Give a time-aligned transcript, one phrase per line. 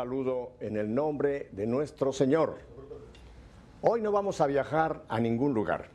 [0.00, 2.56] saludo en el nombre de nuestro Señor.
[3.82, 5.88] Hoy no vamos a viajar a ningún lugar,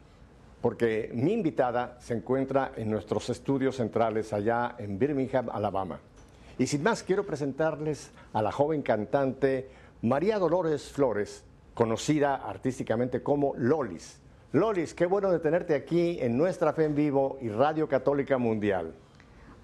[0.61, 5.99] porque mi invitada se encuentra en nuestros estudios centrales allá en Birmingham, Alabama.
[6.59, 9.69] Y sin más, quiero presentarles a la joven cantante
[10.03, 11.43] María Dolores Flores,
[11.73, 14.21] conocida artísticamente como Lolis.
[14.51, 18.93] Lolis, qué bueno de tenerte aquí en Nuestra Fe en Vivo y Radio Católica Mundial.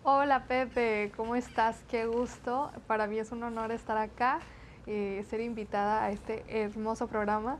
[0.03, 1.83] Hola Pepe, ¿cómo estás?
[1.87, 2.71] Qué gusto.
[2.87, 4.39] Para mí es un honor estar acá
[4.87, 7.59] y ser invitada a este hermoso programa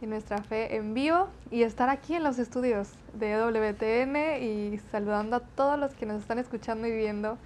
[0.00, 5.36] y nuestra fe en vivo y estar aquí en los estudios de WTN y saludando
[5.36, 7.36] a todos los que nos están escuchando y viendo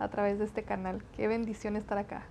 [0.00, 1.00] a través de este canal.
[1.16, 2.22] Qué bendición estar acá.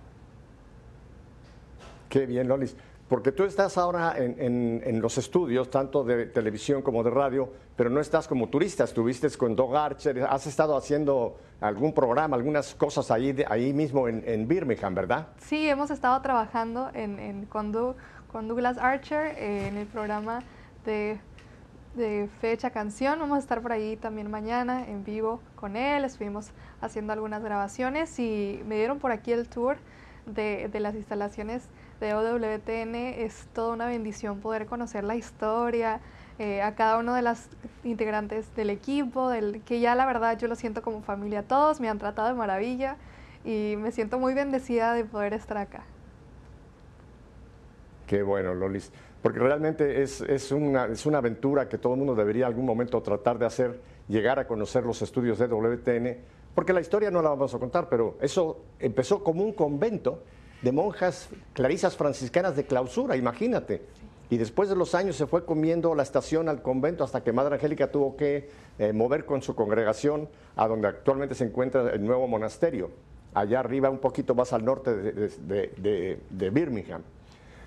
[2.10, 2.76] Qué bien, Lolis
[3.12, 7.46] porque tú estás ahora en, los estudios, tanto de televisión como de radio,
[7.76, 12.74] pero no estás como turista, estuviste con Doug Archer, has estado haciendo algún programa, algunas
[12.74, 15.26] cosas ahí, ahí mismo en, Birmingham, ¿verdad?
[15.36, 20.38] Sí, hemos estado trabajando en, con, Douglas Archer eh, en el programa
[20.86, 21.20] de,
[21.94, 23.18] de Fecha Canción.
[23.18, 28.18] Vamos a estar por ahí también mañana en vivo con él, estuvimos haciendo algunas grabaciones
[28.18, 29.76] y me dieron por aquí el tour
[30.24, 31.68] de, de las instalaciones
[32.02, 36.00] de OWTN es toda una bendición poder conocer la historia,
[36.38, 37.48] eh, a cada uno de las
[37.84, 41.44] integrantes del equipo, del, que ya la verdad yo lo siento como familia.
[41.44, 42.96] Todos me han tratado de maravilla
[43.44, 45.84] y me siento muy bendecida de poder estar acá.
[48.06, 48.90] Qué bueno, Lolis.
[49.22, 53.00] Porque realmente es, es, una, es una aventura que todo el mundo debería algún momento
[53.00, 56.16] tratar de hacer, llegar a conocer los estudios de WTN,
[56.52, 60.24] porque la historia no la vamos a contar, pero eso empezó como un convento
[60.62, 63.82] de monjas clarisas franciscanas de clausura, imagínate.
[64.30, 67.56] Y después de los años se fue comiendo la estación al convento hasta que Madre
[67.56, 72.26] Angélica tuvo que eh, mover con su congregación a donde actualmente se encuentra el nuevo
[72.26, 72.90] monasterio,
[73.34, 77.02] allá arriba un poquito más al norte de, Birmingham.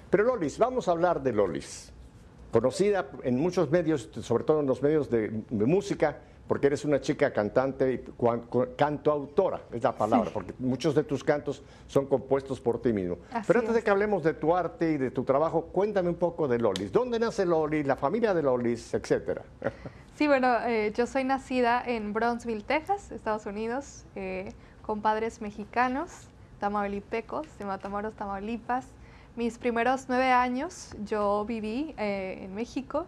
[0.10, 1.92] Pero Lolis, vamos a hablar de Lolis,
[2.52, 7.34] conocida en muchos medios, sobre todo en los medios de música, porque eres una chica
[7.34, 8.04] cantante y
[8.76, 13.18] cantoautora, es la palabra, porque muchos de tus cantos son compuestos por ti mismo.
[13.48, 16.48] Pero antes de que hablemos de tu arte y de tu trabajo, cuéntame un poco
[16.48, 16.92] de Lolis.
[16.92, 19.42] ¿Dónde nace Lolis, la familia de Lolis, etcétera?
[20.16, 26.30] Sí, bueno, eh, yo soy nacida en Brownsville, Texas, Estados Unidos, eh, con padres mexicanos,
[26.60, 28.86] tamaulipecos, de Matamoros, Tamaulipas.
[29.36, 33.06] Mis primeros nueve años yo viví eh, en México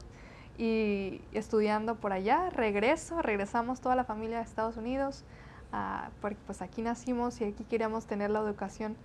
[0.58, 5.24] y estudiando por allá, regreso, regresamos toda la familia a Estados Unidos,
[5.72, 8.96] ah, porque pues aquí nacimos y aquí queríamos tener la educación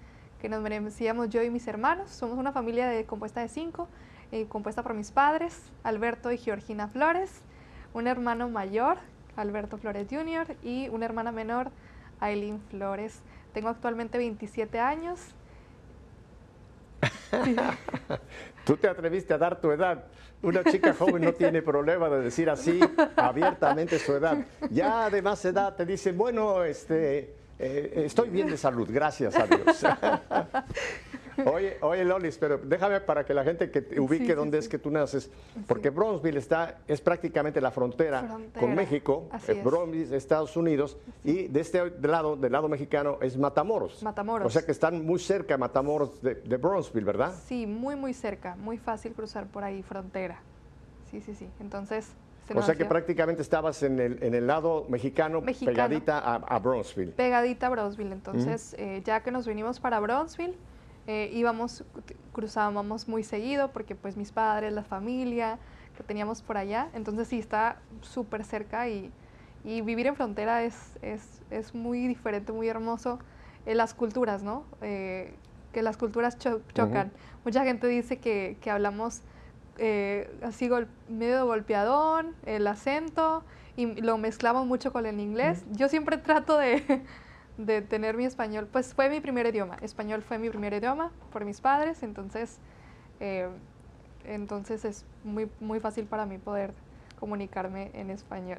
[0.40, 2.10] que nos merecíamos yo y mis hermanos.
[2.10, 3.86] Somos una familia compuesta de cinco,
[4.32, 7.42] eh, compuesta por mis padres, Alberto y Georgina Flores,
[7.94, 8.96] un hermano mayor,
[9.36, 11.70] Alberto Flores Jr., y una hermana menor,
[12.18, 13.20] Aileen Flores.
[13.52, 15.20] Tengo actualmente 27 años.
[18.64, 20.04] Tú te atreviste a dar tu edad.
[20.42, 22.80] Una chica joven no tiene problema de decir así
[23.16, 24.38] abiertamente su edad.
[24.70, 29.46] Ya de más edad te dicen, bueno, este, eh, estoy bien de salud, gracias a
[29.46, 29.84] Dios.
[31.46, 34.78] Oye, oye, Lolis, pero déjame para que la gente que te ubique dónde es que
[34.78, 35.30] tú naces,
[35.66, 41.60] porque Bronzeville está, es prácticamente la frontera, con México, eh, Bronzeville, Estados Unidos, y de
[41.60, 44.02] este lado, del lado mexicano, es Matamoros.
[44.02, 44.46] Matamoros.
[44.46, 47.34] O sea que están muy cerca Matamoros de, de Bronzeville, ¿verdad?
[47.46, 50.40] Sí, muy, muy cerca, muy fácil cruzar por ahí frontera.
[51.10, 51.48] Sí, sí, sí.
[51.60, 52.14] Entonces,
[52.54, 57.12] o sea que prácticamente estabas en el, en el lado mexicano, pegadita a, a, Bronzeville.
[57.12, 58.12] Pegadita a Bronzeville.
[58.12, 60.56] Entonces, eh, ya que nos vinimos para Bronzeville,
[61.06, 61.84] eh, íbamos,
[62.32, 65.58] cruzábamos muy seguido porque pues mis padres, la familia
[65.96, 69.10] que teníamos por allá, entonces sí está súper cerca y,
[69.64, 73.18] y, vivir en frontera es, es, es muy diferente, muy hermoso.
[73.66, 74.64] en las culturas, ¿no?
[74.80, 75.34] Eh,
[75.72, 77.12] que las culturas chocan.
[77.44, 79.22] Mucha gente dice que, que hablamos
[79.78, 80.70] eh, así
[81.08, 83.42] medio golpeadón, el acento,
[83.76, 85.64] y lo mezclamos mucho con el inglés.
[85.72, 87.02] Yo siempre trato de,
[87.66, 91.44] de tener mi español, pues fue mi primer idioma, español fue mi primer idioma por
[91.44, 92.58] mis padres, entonces,
[93.20, 93.48] eh,
[94.24, 96.72] entonces es muy, muy fácil para mí poder
[97.18, 98.58] comunicarme en español,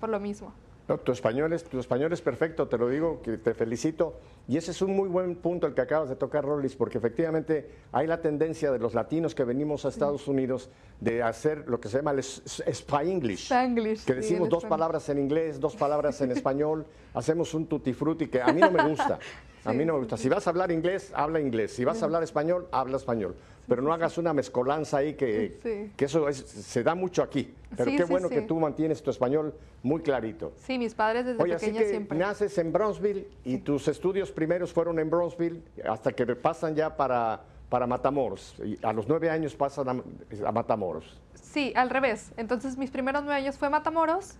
[0.00, 0.52] por lo mismo
[0.98, 4.18] tu, español es, tu español es perfecto, te lo digo, que te felicito.
[4.50, 7.70] Y ese es un muy buen punto el que acabas de tocar, Rolis, porque efectivamente
[7.92, 11.88] hay la tendencia de los latinos que venimos a Estados Unidos de hacer lo que
[11.88, 17.54] se llama el Spanglish, que decimos dos palabras en inglés, dos palabras en español, hacemos
[17.54, 19.20] un tutti frutti que a mí no me gusta.
[19.64, 20.16] a mí no me gusta.
[20.16, 21.72] Si vas a hablar inglés, habla inglés.
[21.72, 23.36] Si vas a hablar español, habla español.
[23.68, 27.54] Pero no hagas una mezcolanza ahí que, que eso se da mucho aquí.
[27.76, 30.52] Pero qué bueno que tú mantienes tu español muy clarito.
[30.56, 32.18] Sí, mis padres desde Oye, pequeña así que siempre.
[32.18, 37.42] naces en Bronzeville y tus estudios primeros fueron en Bronzeville hasta que pasan ya para,
[37.68, 38.56] para Matamoros.
[38.64, 40.02] Y a los nueve años pasan
[40.46, 41.20] a, Matamoros.
[41.34, 42.32] Sí, al revés.
[42.38, 44.38] Entonces mis primeros nueve años fue Matamoros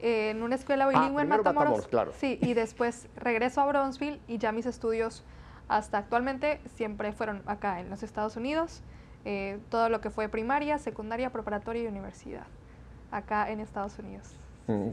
[0.00, 1.86] en una escuela bilingüe en Matamoros.
[1.88, 2.12] claro.
[2.18, 5.22] Sí, y después regreso a Bronzeville y ya mis estudios
[5.68, 8.80] hasta actualmente siempre fueron acá en los Estados Unidos.
[9.26, 12.46] Eh, todo lo que fue primaria, secundaria, preparatoria y universidad,
[13.10, 14.34] acá en Estados Unidos.
[14.68, 14.88] Mm.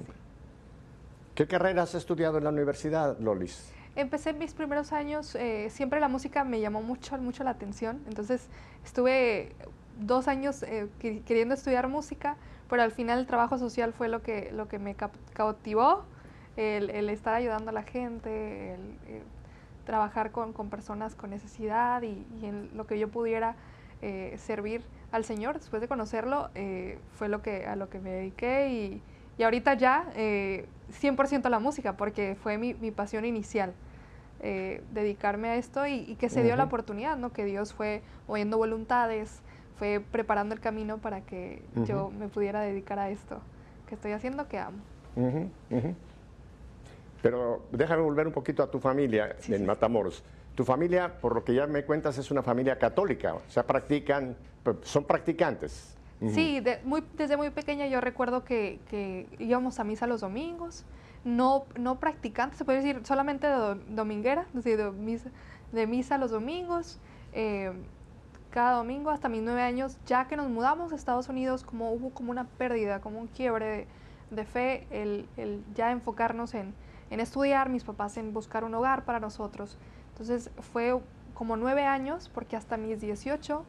[1.36, 3.74] ¿Qué carrera has estudiado en la universidad, Lolis?
[3.96, 8.48] Empecé mis primeros años, eh, siempre la música me llamó mucho, mucho la atención, entonces
[8.86, 9.54] estuve
[10.00, 12.38] dos años eh, queriendo estudiar música,
[12.70, 14.96] pero al final el trabajo social fue lo que, lo que me
[15.34, 16.06] cautivó,
[16.56, 19.24] el, estar ayudando a la gente, el, eh,
[19.86, 23.56] trabajar con, personas con necesidad y, en lo que yo pudiera
[24.38, 26.50] servir al Señor después de conocerlo,
[27.18, 29.02] fue lo que, a lo que me dediqué y,
[29.38, 33.74] y ahorita ya 100% a la música porque fue mi, mi pasión inicial.
[34.40, 37.32] dedicarme a esto y, que se dio la oportunidad, ¿no?
[37.32, 39.42] que Dios fue moviendo voluntades,
[39.78, 43.42] fue preparando el camino para que yo me pudiera dedicar a esto
[43.92, 44.78] que estoy haciendo, que amo.
[47.22, 50.24] Pero déjame volver un poquito a tu familia en Matamoros.
[50.56, 54.36] Tu familia, por lo que ya me cuentas, es una familia católica, o sea, practican,
[54.84, 55.98] son practicantes.
[56.30, 60.86] Sí, desde muy pequeña yo recuerdo que, íbamos a misa los domingos,
[61.24, 65.30] no, no practicantes, se puede decir solamente de dominguera, decir, de misa,
[65.72, 67.00] de misa los domingos.
[67.34, 67.72] Eh,
[68.52, 72.10] cada domingo hasta mis nueve años, ya que nos mudamos a Estados Unidos, como hubo
[72.12, 73.88] como una pérdida, como un quiebre
[74.30, 76.76] de, fe, el, ya enfocarnos en,
[77.10, 79.78] estudiar, mis papás en buscar un hogar para nosotros.
[80.12, 81.00] Entonces fue
[81.34, 83.66] como nueve años, porque hasta mis 18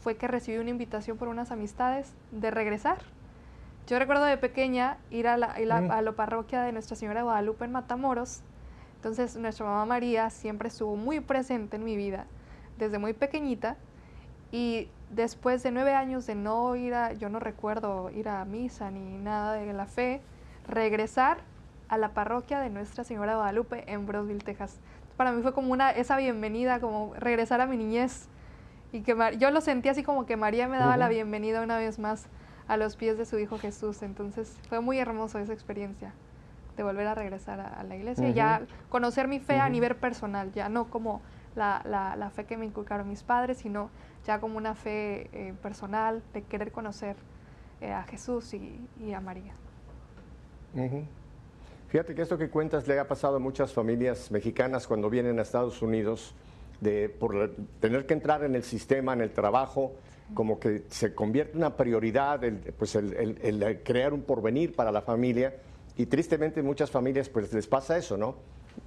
[0.00, 2.98] fue que recibí una invitación por unas amistades de regresar.
[3.86, 5.90] Yo recuerdo de pequeña ir a la, mm.
[5.90, 8.42] a la parroquia de Nuestra Señora de Guadalupe en Matamoros.
[8.96, 12.26] Entonces nuestra mamá María siempre estuvo muy presente en mi vida
[12.78, 13.76] desde muy pequeñita
[14.52, 18.90] y después de nueve años de no ir a, yo no recuerdo ir a misa
[18.90, 20.20] ni nada de la fe,
[20.66, 21.38] regresar
[21.88, 24.78] a la parroquia de Nuestra Señora de Guadalupe en Brosville, Texas.
[25.16, 28.28] Para mí fue como una, esa bienvenida, como regresar a mi niñez.
[28.92, 31.98] Y que yo lo sentí así como que María me daba la bienvenida una vez
[31.98, 32.26] más
[32.66, 34.02] a los pies de su Hijo Jesús.
[34.02, 36.12] Entonces fue muy hermoso esa experiencia
[36.76, 40.52] de volver a regresar a, la iglesia y ya conocer mi fe a nivel personal,
[40.52, 41.20] ya no como
[41.54, 43.90] la, la, la fe que me inculcaron mis padres, sino
[44.26, 47.16] ya como una fe eh, personal de querer conocer
[47.80, 49.54] eh, a Jesús y, a María.
[51.88, 55.42] Fíjate que esto que cuentas le ha pasado a muchas familias mexicanas cuando vienen a
[55.42, 56.34] Estados Unidos,
[56.80, 59.92] de, por tener que entrar en el sistema, en el trabajo,
[60.34, 65.02] como que se convierte en una prioridad el, pues el, crear un porvenir para la
[65.02, 65.54] familia
[65.96, 68.36] y tristemente en muchas familias pues les pasa eso, ¿no?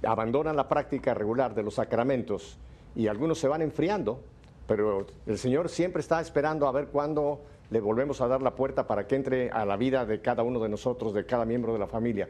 [0.02, 2.58] Abandonan la práctica regular de los sacramentos
[2.96, 4.20] y algunos se van enfriando
[4.66, 7.40] pero el Señor siempre está esperando a ver cuándo
[7.70, 10.60] le volvemos a dar la puerta para que entre a la vida de cada uno
[10.60, 12.28] de nosotros, de cada miembro de la familia.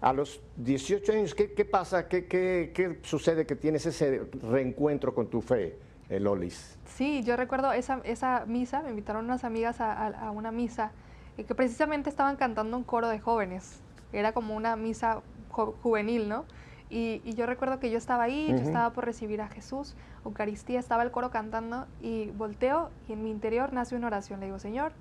[0.00, 2.08] A los 18 años, ¿qué, pasa?
[2.08, 5.78] ¿Qué, sucede que tienes ese reencuentro con tu fe,
[6.08, 6.78] Lolis?
[6.86, 10.92] Sí, yo recuerdo esa, esa misa, me invitaron unas amigas a, una misa
[11.36, 13.80] y que precisamente estaban cantando un coro de jóvenes.
[14.12, 16.46] Era como una misa juvenil, ¿no?
[16.88, 21.02] Y, yo recuerdo que yo estaba ahí, yo estaba por recibir a Jesús, Eucaristía, estaba
[21.02, 24.40] el coro cantando y volteo y en mi interior nace una oración.
[24.40, 24.92] Le digo, Señor,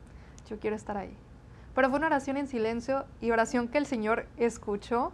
[0.49, 1.15] yo quiero estar ahí.
[1.75, 5.11] Pero fue una oración en silencio y oración que el Señor escuchó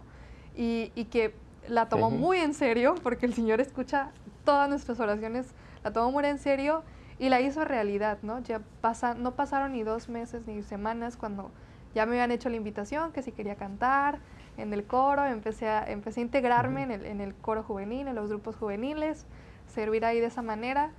[0.54, 1.34] y, que
[1.68, 4.10] la tomó muy en serio, porque el Señor escucha
[4.44, 6.82] todas nuestras oraciones, la tomó muy en serio
[7.18, 8.40] y la hizo realidad, ¿no?
[8.40, 11.50] Ya pasa, no pasaron ni dos meses ni semanas cuando
[11.94, 14.18] ya me habían hecho la invitación, que si quería cantar,
[14.56, 18.14] en el coro, empecé a, empecé a integrarme en, el, en el coro juvenil, en
[18.14, 19.26] los grupos juveniles,
[19.66, 20.90] servir ahí de esa manera.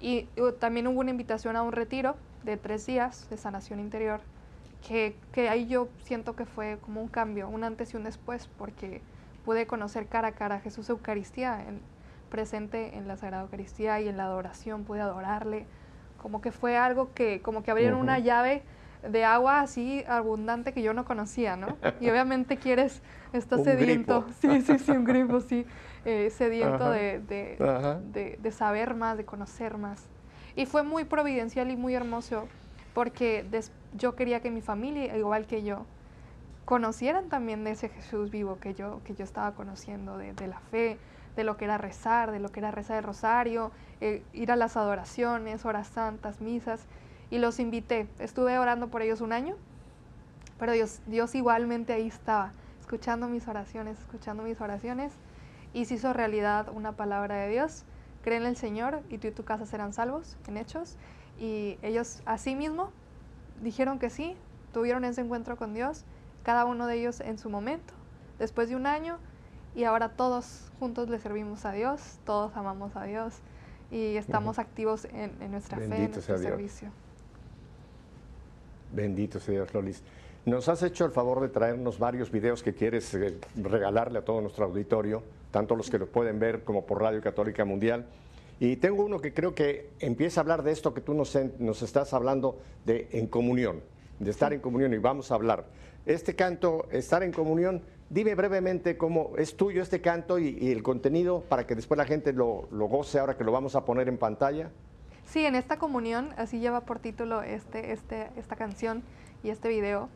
[0.00, 0.28] Y
[0.58, 4.20] también hubo una invitación a un retiro de tres días de sanación interior,
[4.86, 8.48] que, que, ahí yo siento que fue como un cambio, un antes y un después,
[8.58, 9.00] porque
[9.44, 11.64] pude conocer cara a cara a Jesús Eucaristía,
[12.30, 15.66] presente en la Sagrada Eucaristía y en la adoración, pude adorarle,
[16.20, 18.62] como que fue algo que, como que abrieron una llave
[19.08, 21.76] de agua así abundante que yo no conocía, ¿no?
[22.00, 25.66] Y obviamente quieres, estás sediento, sí, sí, sí, un grifo, sí,
[26.04, 30.08] eh, sediento de, de, saber más, de conocer más.
[30.56, 32.48] Y fue muy providencial y muy hermoso
[32.94, 33.44] porque
[33.92, 35.84] yo quería que mi familia, igual que yo,
[36.64, 40.98] conocieran también de ese Jesús vivo que yo, que yo estaba conociendo, de, la fe,
[41.36, 43.70] de lo que era rezar, de lo que era rezar el rosario,
[44.00, 46.86] eh, ir a las adoraciones, horas santas, misas,
[47.30, 48.08] y los invité.
[48.18, 49.56] Estuve orando por ellos un año,
[50.58, 55.12] pero Dios, Dios igualmente ahí estaba, escuchando mis oraciones, escuchando mis oraciones,
[55.72, 57.84] y se hizo realidad una palabra de Dios.
[58.22, 60.96] Cree en el Señor y tú y tu casa serán salvos, en hechos.
[61.38, 62.90] Y ellos así mismo
[63.62, 64.36] dijeron que sí,
[64.72, 66.04] tuvieron ese encuentro con Dios,
[66.42, 67.94] cada uno de ellos en su momento,
[68.38, 69.18] después de un año,
[69.74, 73.34] y ahora todos juntos le servimos a Dios, todos amamos a Dios
[73.90, 76.88] y estamos activos en, nuestra fe, en nuestro servicio.
[78.92, 80.02] Bendito sea Dios, Lolis.
[80.46, 84.40] Nos has hecho el favor de traernos varios videos que quieres eh, regalarle a todo
[84.40, 88.06] nuestro auditorio, tanto los que lo pueden ver como por Radio Católica Mundial.
[88.64, 91.82] Y tengo uno que creo que empieza a hablar de esto que tú nos, nos
[91.82, 93.82] estás hablando de en comunión,
[94.18, 95.66] de estar en comunión y vamos a hablar.
[96.06, 101.40] Este canto, estar en comunión, Dime brevemente cómo es tuyo este canto y, el contenido
[101.40, 104.70] para que después la gente lo, goce ahora que lo vamos a poner en pantalla.
[105.24, 109.02] Sí, en esta comunión, así lleva por título este, este, esta canción
[109.42, 110.10] y este video.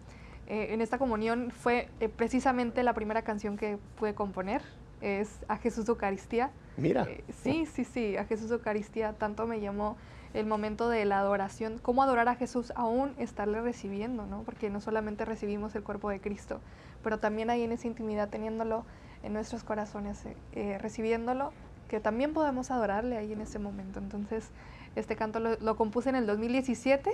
[0.47, 4.63] Eh, en esta comunión fue eh, precisamente la primera canción que pude componer,
[5.01, 6.51] es A Jesús Eucaristía.
[6.79, 7.05] Mira.
[7.09, 9.97] Eh, sí, sí, sí, A Jesús Eucaristía tanto me llamó
[10.35, 14.43] el momento de la adoración, cómo adorar a Jesús aún estarle recibiendo, ¿no?
[14.43, 16.61] Porque no solamente recibimos el cuerpo de Cristo,
[17.03, 18.85] pero también ahí en esa intimidad, teniéndolo
[19.23, 21.53] en nuestros corazones, eh, eh, recibiéndolo,
[21.89, 23.99] que también podemos adorarle ahí en ese momento.
[23.99, 24.51] Entonces,
[24.97, 27.11] este canto lo, compuse en el 2017,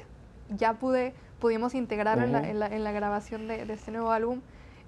[0.56, 4.40] ya pude, pudimos integrarlo en, la, grabación de, este nuevo álbum.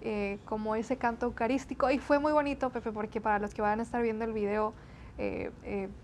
[0.03, 3.81] Eh, como ese canto eucarístico y fue muy bonito Pepe porque para los que van
[3.81, 4.73] a estar viendo el video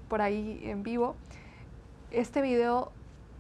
[0.08, 1.14] por ahí en vivo
[2.11, 2.90] este video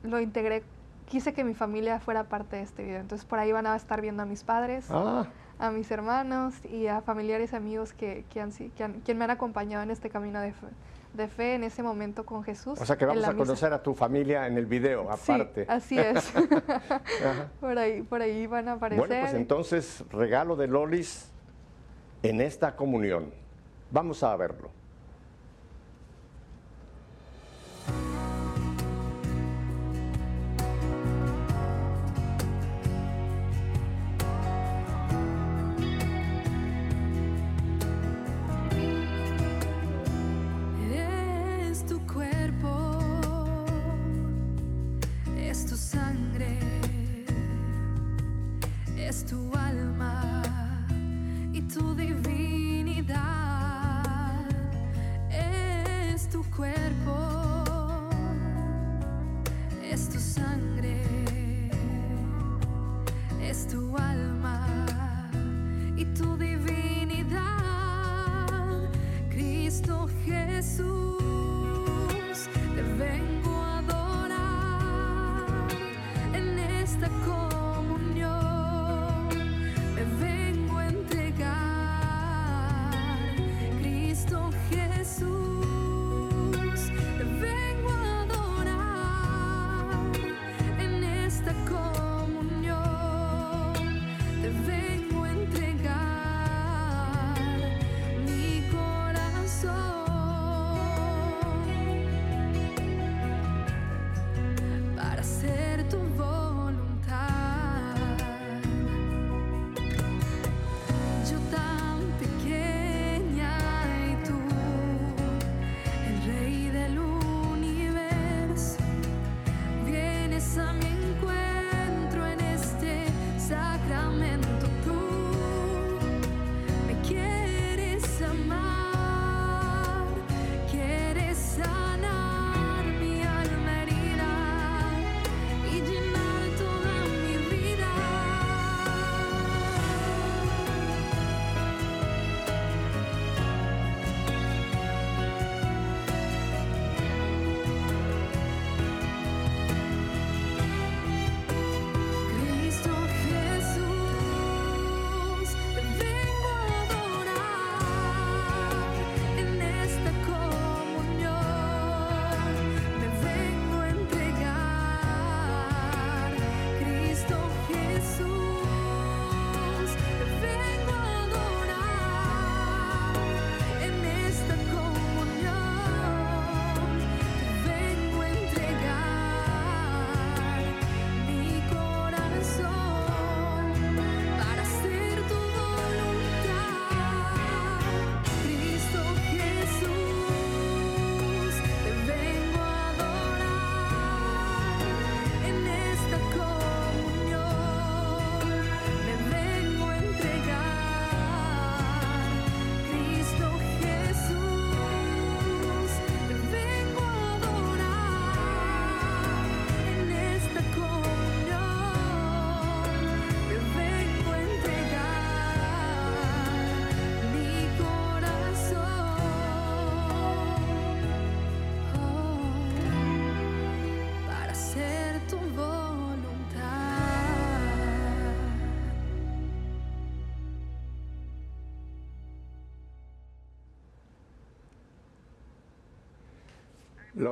[0.02, 0.62] lo integré
[1.06, 3.00] quise que mi familia fuera parte de este video.
[3.00, 5.26] Entonces por ahí van a estar viendo a mis padres, ah
[5.62, 9.84] a mis hermanos y a familiares y amigos que, que, han, que, me han acompañado
[9.84, 10.66] en este camino de fe,
[11.12, 12.80] de fe en ese momento con Jesús.
[12.80, 15.64] O sea que vamos a conocer a tu familia en el video, aparte.
[15.64, 16.32] Sí, así es.
[17.60, 19.06] por, ahí, por ahí van a aparecer.
[19.06, 21.30] Bueno, pues entonces, regalo de Lolis
[22.22, 23.32] en esta comunión.
[23.90, 24.70] Vamos a verlo.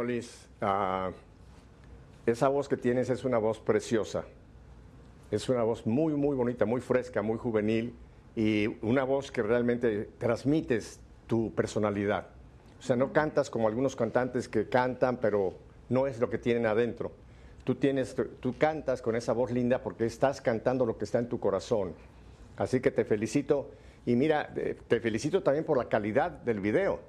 [0.01, 1.11] Lolis, ah,
[2.25, 4.25] esa voz que tienes es una voz preciosa.
[5.31, 7.95] Es una voz muy, muy bonita, muy fresca, muy juvenil
[8.35, 12.29] y una voz que realmente transmites tu personalidad.
[12.79, 15.53] O sea, no cantas como algunos cantantes que cantan, pero
[15.91, 17.13] no es lo que tienen adentro.
[17.65, 21.29] Tú, tienes, tú cantas con esa voz linda porque estás cantando lo que está en
[21.29, 21.93] tu corazón.
[22.57, 23.71] Así que te felicito.
[24.07, 27.01] Y mira, eh, te felicito también por la calidad del video.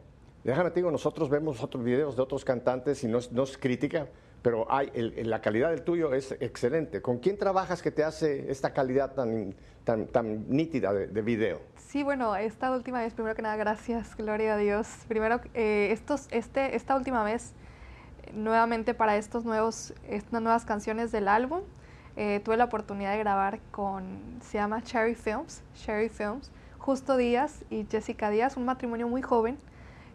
[0.43, 3.57] Déjame te digo, nosotros vemos otros videos de otros cantantes y no, es- no es
[3.57, 4.07] crítica,
[4.41, 7.01] pero hay, el- la calidad del tuyo es excelente.
[7.01, 11.59] ¿Con quién trabajas que te hace esta calidad tan, tan, tan nítida de, de video?
[11.77, 14.87] Sí, bueno, esta última vez, primero que nada, gracias, gloria a Dios.
[15.07, 17.53] Primero, eh, estos, este, esta última vez,
[18.33, 21.61] nuevamente para estos nuevos, estas nuevas canciones del álbum,
[22.15, 24.03] eh, tuve la oportunidad de grabar con,
[24.41, 29.57] se llama Cherry Films, Cherry Films, Justo Díaz y Jessica Díaz, un matrimonio muy joven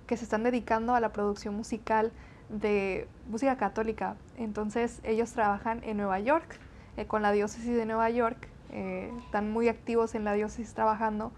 [0.07, 2.13] que se están dedicando a la producción musical
[2.49, 4.17] de música católica.
[4.37, 6.59] Entonces ellos trabajan en Nueva York,
[6.97, 11.33] eh, con la diócesis de Nueva York, eh, están muy activos en la diócesis trabajando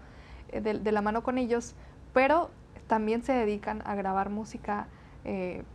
[0.49, 1.75] eh, de, de la mano con ellos,
[2.13, 2.49] pero
[2.87, 4.87] también se dedican a grabar música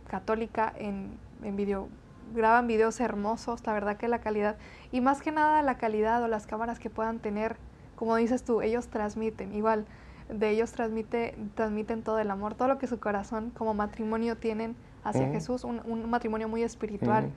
[0.07, 1.87] católica en, en video.
[2.33, 4.57] Graban videos hermosos, la verdad que la calidad,
[4.91, 7.55] y más que nada la calidad o las cámaras que puedan tener,
[7.95, 9.85] como dices tú, ellos transmiten, igual,
[10.29, 14.75] de ellos transmite, transmiten todo el amor, todo lo que su corazón como matrimonio tienen
[15.03, 15.33] hacia Ujú.
[15.33, 17.33] Jesús, un, un matrimonio muy espiritual, Ujú.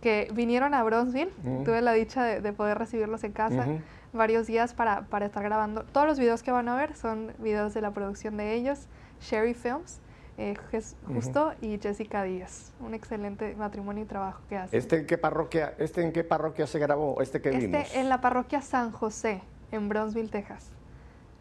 [0.00, 1.64] que vinieron a Bronzeville, Ujú.
[1.64, 3.66] tuve la dicha de, de poder recibirlos en casa
[4.12, 5.84] varios días para, para estar grabando.
[5.84, 8.86] Todos los videos que van a ver son videos de la producción de ellos,
[9.20, 10.00] Sherry Films,
[10.38, 10.54] eh.
[11.06, 12.72] Justo y Jessica Díaz.
[12.80, 14.78] Un excelente matrimonio y trabajo que hacen.
[14.78, 17.20] ¿Este en qué parroquia, este en qué parroquia se grabó?
[17.20, 17.82] ¿Este que vimos?
[17.82, 20.72] Este en la parroquia San José, en Bronzeville, Texas.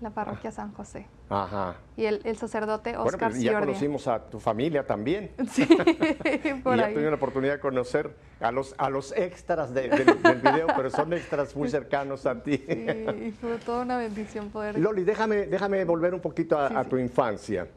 [0.01, 1.07] La parroquia San José.
[1.29, 1.75] Ajá.
[1.97, 3.67] Y el, el sacerdote Bueno, Oscar pues ya Ciordia.
[3.67, 5.31] conocimos a tu familia también.
[5.51, 5.65] Sí,
[6.63, 8.09] por y ya tuve la oportunidad de conocer
[8.39, 12.41] a los, a los extras de- del- del video, pero son extras muy cercanos a
[12.41, 12.63] ti.
[12.65, 12.85] Sí,
[13.27, 14.79] y fue toda una bendición poder...
[14.79, 16.89] Loli, déjame, déjame volver un poquito a, Sí, a sí.
[16.89, 17.67] tu infancia.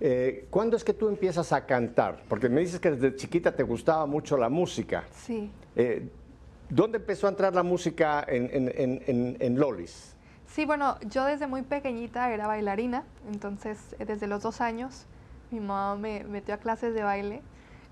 [0.00, 2.22] Eh, ¿Cuándo es que tú empiezas a cantar?
[2.26, 5.04] Porque me dices que desde chiquita te gustaba mucho la música.
[5.12, 5.50] Sí.
[5.76, 6.08] Eh,
[6.70, 10.09] ¿Dónde empezó a entrar la música en- en- en Lolis?
[10.52, 15.06] Sí, bueno, yo desde muy pequeñita era bailarina, entonces eh, desde los dos años
[15.50, 17.42] mi mamá me metió a clases de baile.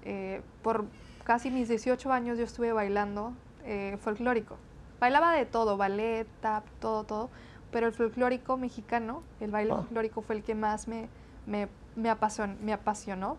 [0.05, 0.87] Eh, por
[1.25, 3.33] casi mis 18 años yo estuve bailando
[3.65, 4.57] eh, folclórico.
[5.01, 7.31] Bailaba de todo, ballet, tap, todo, todo,
[7.71, 9.77] pero el folclórico mexicano, el baile Ah.
[9.77, 11.09] folclórico fue el que más me,
[11.47, 13.37] me, me, apasion- me apasionó,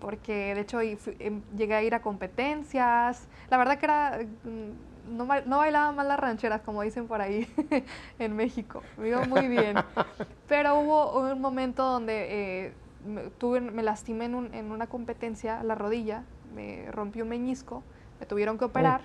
[0.00, 3.28] porque de hecho y fui- em, llegué a ir a competencias.
[3.48, 7.46] La verdad que era, mm, no, no bailaba mal las rancheras, como dicen por ahí
[8.18, 8.82] en México.
[8.96, 9.84] Me iba muy bien.
[10.46, 15.62] Pero hubo un momento donde eh, me, tuve, me lastimé en, un- en una competencia
[15.64, 17.82] la rodilla, me rompí un meñisco,
[18.20, 19.02] me tuvieron que operar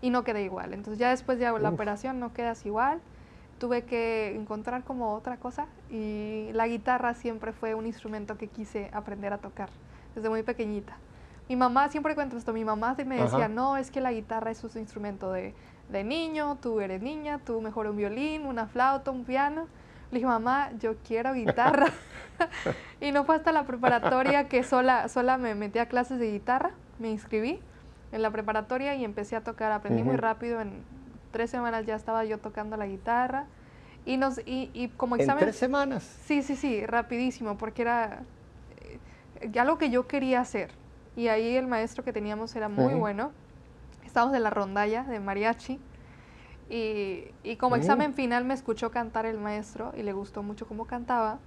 [0.00, 0.74] y no quedé igual.
[0.74, 1.74] Entonces ya después de la Uf.
[1.74, 3.00] operación no quedas igual.
[3.58, 8.90] Tuve que encontrar como otra cosa y la guitarra siempre fue un instrumento que quise
[8.92, 9.68] aprender a tocar
[10.14, 10.96] desde muy pequeñita.
[11.50, 13.48] Mi mamá, siempre cuento esto, mi mamá me decía, Ajá.
[13.48, 15.52] no, es que la guitarra es un instrumento de,
[15.88, 19.66] de niño, tú eres niña, tú mejor un violín, una flauta, un piano.
[20.12, 21.88] Le dije, mamá, yo quiero guitarra.
[23.00, 26.70] y no fue hasta la preparatoria que sola, sola me metí a clases de guitarra,
[27.00, 27.58] me inscribí
[28.12, 30.84] en la preparatoria y empecé a tocar, aprendí muy rápido, en
[31.32, 33.46] tres semanas ya estaba yo tocando la guitarra.
[34.06, 35.42] Y, nos, y, y como En examen...
[35.42, 36.04] tres semanas.
[36.26, 38.20] Sí, sí, sí, rapidísimo, porque era
[39.40, 40.78] eh, algo que yo quería hacer.
[41.16, 42.98] Y ahí el maestro que teníamos era muy Ujú.
[43.00, 43.32] bueno.
[44.04, 45.78] Estábamos en la rondalla de mariachi.
[46.68, 47.78] Y, y como Mm.
[47.80, 51.38] examen final me escuchó cantar el maestro y le gustó mucho cómo cantaba.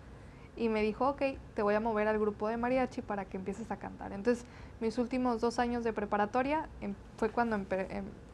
[0.55, 1.21] Y me dijo, ok,
[1.55, 4.11] te voy a mover al grupo de mariachi para que empieces a cantar.
[4.13, 4.45] Entonces,
[4.79, 7.65] mis últimos dos años de preparatoria em- fue cuando em-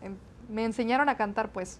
[0.02, 0.18] em-
[0.50, 1.80] me enseñaron a cantar, pues.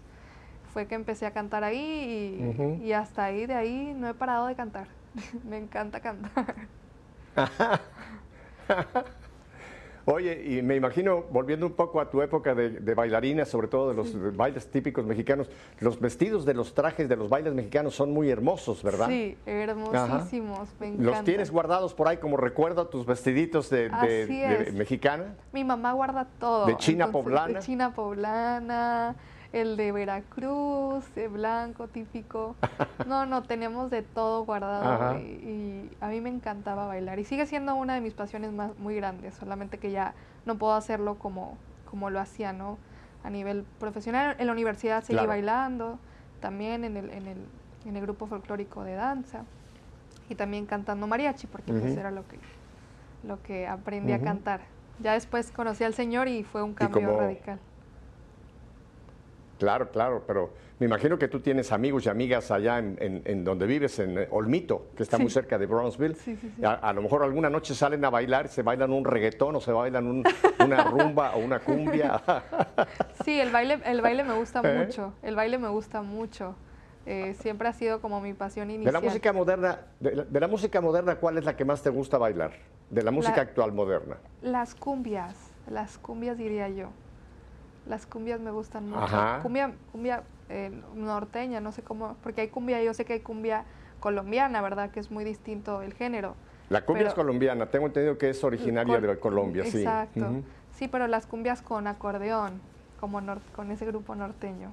[0.72, 2.80] Fue que empecé a cantar ahí y, Ujú.
[2.84, 4.88] y hasta ahí, de ahí, no he parado de cantar.
[5.44, 6.56] me encanta cantar.
[10.12, 13.90] Oye, y me imagino, volviendo un poco a tu época de, de bailarina, sobre todo
[13.90, 18.12] de los bailes típicos mexicanos, los vestidos de los trajes de los bailes mexicanos son
[18.12, 19.08] muy hermosos, ¿verdad?
[19.08, 21.26] Sí, hermosísimos, me ¿Los encantan.
[21.26, 25.36] tienes guardados por ahí como recuerdo tus vestiditos de, mexicana?
[25.54, 26.66] Mi mamá guarda todo.
[26.66, 27.60] ¿De China entonces, poblana?
[27.60, 29.16] De China poblana,
[29.54, 32.56] el de Veracruz, de blanco típico.
[33.06, 37.18] No, no, tenemos de todo guardado y, y a mí me encantaba bailar.
[37.18, 40.14] Y sigue siendo una de mis pasiones más muy grandes, solamente que ya
[40.46, 41.58] no puedo hacerlo como,
[41.90, 42.78] como lo hacía, ¿no?
[43.24, 44.36] A nivel profesional.
[44.38, 45.30] En la universidad seguí Claro.
[45.30, 45.98] bailando,
[46.42, 47.38] también en el, en, el,
[47.86, 49.44] en el grupo folclórico de danza
[50.30, 52.00] y también cantando mariachi, porque pues Ujú.
[52.02, 52.38] era lo que,
[53.24, 54.62] lo que aprendí a cantar.
[55.02, 57.60] Ya después conocí al Señor y fue un cambio radical.
[59.60, 64.00] Claro, claro, pero me imagino que tú tienes amigos y amigas allá en, donde vives,
[64.00, 66.16] en Olmito, que está muy cerca de Brownsville.
[66.64, 70.08] a, lo mejor alguna noche salen a bailar, se bailan un reggaetón o se bailan
[70.08, 72.22] una rumba o una cumbia.
[73.26, 74.78] sí, el baile, el baile me gusta ¿Eh?
[74.86, 76.56] mucho, el baile me gusta mucho.
[77.06, 78.94] Eh, siempre ha sido como mi pasión inicial.
[78.94, 82.18] De la música moderna, de la, música moderna, ¿cuál es la que más te gusta
[82.18, 82.54] bailar?
[82.90, 84.18] De la música actual moderna.
[84.42, 85.36] Las cumbias,
[85.68, 86.92] las cumbias diría yo.
[87.90, 89.42] Las cumbias me gustan mucho.
[89.42, 93.66] Cumbia, cumbia eh, norteña, no sé cómo, porque hay cumbia, yo sé que hay cumbia
[94.00, 94.92] colombiana, ¿verdad?
[94.92, 96.36] Que es muy distinto el género.
[96.70, 99.80] La cumbia es colombiana, tengo entendido que es originaria de Colombia, sí.
[99.80, 100.36] Exacto.
[100.76, 102.62] Sí, pero las cumbias con acordeón,
[103.00, 103.20] como
[103.56, 104.72] con ese grupo norteño.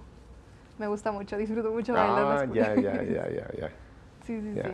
[0.79, 2.19] Me gusta mucho, disfruto mucho bailar.
[2.19, 3.71] Ah, ya, ya, ya, ya, ya.
[4.27, 4.71] Sí, sí, sí.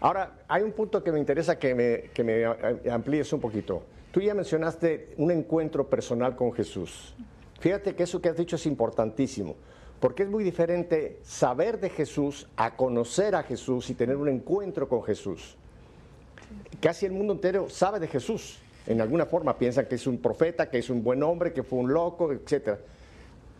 [0.00, 2.44] Ahora, hay un punto que me interesa que me, que me
[2.90, 3.82] amplíes un poquito.
[4.16, 7.14] Tú ya mencionaste un encuentro personal con Jesús.
[7.60, 9.56] Fíjate que eso que has dicho es importantísimo,
[10.00, 14.88] porque es muy diferente saber de Jesús a conocer a Jesús y tener un encuentro
[14.88, 15.58] con Jesús.
[16.80, 18.58] Casi el mundo entero sabe de Jesús.
[18.86, 21.80] En alguna forma piensan que es un profeta, que es un buen hombre, que fue
[21.80, 22.78] un loco, etc.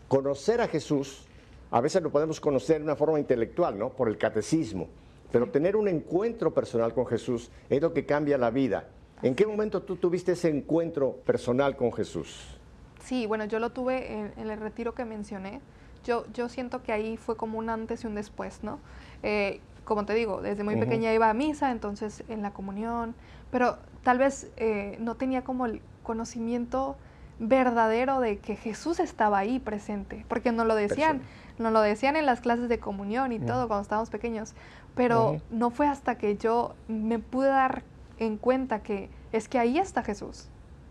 [0.08, 1.26] Conocer a Jesús,
[1.70, 3.90] a veces lo podemos conocer de una forma intelectual, ¿no?
[3.90, 4.88] Por el catecismo.
[5.30, 8.88] Pero tener un encuentro personal con Jesús es lo que cambia la vida.
[9.22, 12.58] ¿En qué momento tú tuviste ese encuentro personal con Jesús?
[13.02, 15.60] Sí, bueno, yo lo tuve en, el retiro que mencioné.
[16.04, 18.78] Yo, yo siento que ahí fue como un antes y un después, ¿no?
[19.22, 23.14] Eh, como te digo, desde muy pequeña iba a misa, entonces en la comunión,
[23.52, 26.96] pero tal vez eh, no tenía como el conocimiento
[27.38, 31.20] verdadero de que Jesús estaba ahí presente, porque nos lo decían,
[31.58, 34.54] nos lo decían en las clases de comunión y todo cuando estábamos pequeños,
[34.96, 37.84] pero no fue hasta que yo me pude dar
[38.18, 40.48] en cuenta que es que ahí está Jesús,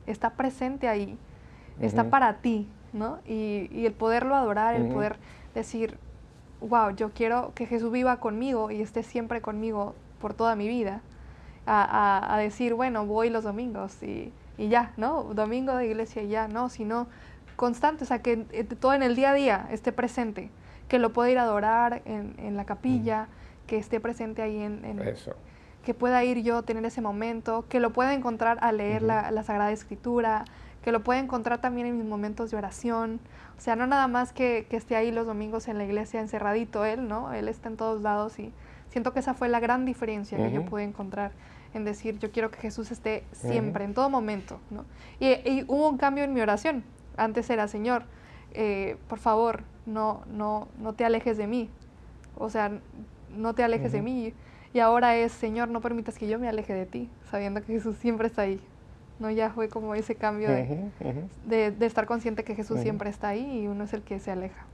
[0.07, 1.17] está presente ahí,
[1.81, 3.19] está para ti, ¿no?
[3.25, 5.17] Y, el poderlo adorar, el poder
[5.53, 5.97] decir,
[6.61, 11.01] wow, yo quiero que Jesús viva conmigo y esté siempre conmigo por toda mi vida,
[11.67, 15.23] a, decir, bueno, voy los domingos y, ya, ¿no?
[15.33, 17.07] Domingo de iglesia y ya, no, sino
[17.55, 20.49] constante, o sea, que eh, todo en el día a día esté presente,
[20.87, 23.27] que lo pueda ir a adorar en, la capilla,
[23.65, 25.35] que esté presente ahí en, en, Eso
[25.85, 29.71] que pueda ir yo, tener ese momento, que lo pueda encontrar al leer la, Sagrada
[29.71, 30.43] Escritura,
[30.83, 33.19] que lo pueda encontrar también en mis momentos de oración.
[33.57, 37.07] O sea, no nada más que, esté ahí los domingos en la iglesia encerradito él,
[37.07, 37.31] ¿no?
[37.33, 38.51] Él está en todos lados y
[38.89, 41.31] siento que esa fue la gran diferencia que yo pude encontrar
[41.75, 44.85] en decir, yo quiero que Jesús esté siempre, en todo momento, ¿no?
[45.19, 46.83] Y, hubo un cambio en mi oración.
[47.15, 48.03] Antes era, Señor,
[48.53, 51.69] eh, por favor, no, no, no te alejes de mí.
[52.37, 52.71] O sea,
[53.35, 54.33] no te alejes de mí.
[54.75, 57.95] Y ahora es, Señor, no permitas que yo me aleje de ti, sabiendo que Jesús
[57.95, 58.59] siempre está ahí.
[59.19, 59.31] ¿no?
[59.31, 63.67] Ya fue como ese cambio de, de, estar consciente que Jesús siempre está ahí y
[63.67, 64.65] uno es el que se aleja.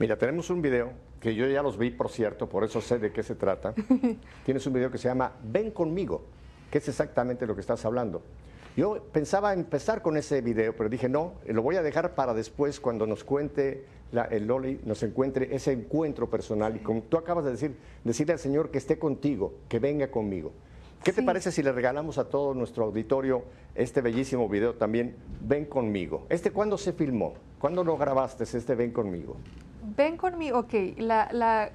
[0.00, 3.12] Mira, tenemos un video que yo ya los vi, por cierto, por eso sé de
[3.12, 3.72] qué se trata.
[4.44, 6.24] Tienes un video que se llama Ven conmigo,
[6.72, 8.20] que es exactamente lo que estás hablando.
[8.76, 12.78] Yo pensaba empezar con ese video, pero dije, no, lo voy a dejar para después
[12.78, 13.84] cuando nos cuente
[14.30, 16.76] el Loli, nos encuentre ese encuentro personal.
[16.76, 20.52] Y como tú acabas de decir, decirle al Señor que esté contigo, que venga conmigo.
[21.02, 23.42] ¿Qué te parece si le regalamos a todo nuestro auditorio
[23.74, 26.26] este bellísimo video también, Ven conmigo?
[26.28, 27.34] ¿Este cuándo se filmó?
[27.58, 29.36] ¿Cuándo lo grabaste, este Ven conmigo?
[29.96, 30.74] Ven conmigo, ok.
[30.98, 31.70] La, la,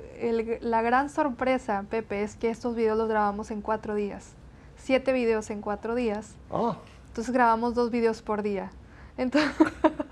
[0.62, 4.36] la gran sorpresa, Pepe, es que estos videos los grabamos en cuatro días
[4.86, 6.36] siete videos en cuatro días.
[6.52, 6.78] Ah.
[7.08, 8.70] Entonces grabamos dos videos por día.
[9.18, 9.52] Entonces,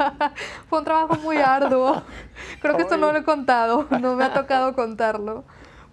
[0.67, 2.01] fue un trabajo muy arduo.
[2.59, 5.43] Creo que esto no lo he contado, no me ha tocado contarlo.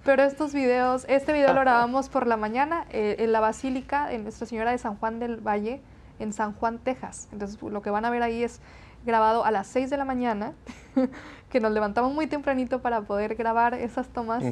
[0.02, 4.22] Pero estos videos, este video lo grabamos por la mañana eh, en la Basílica en
[4.22, 5.82] Nuestra Señora de San Juan del Valle,
[6.18, 7.28] en San Juan, Texas.
[7.32, 8.62] Entonces, lo que van a ver ahí es
[9.04, 10.54] grabado a las 6 de la mañana,
[11.50, 14.42] que nos levantamos muy tempranito para poder grabar esas tomas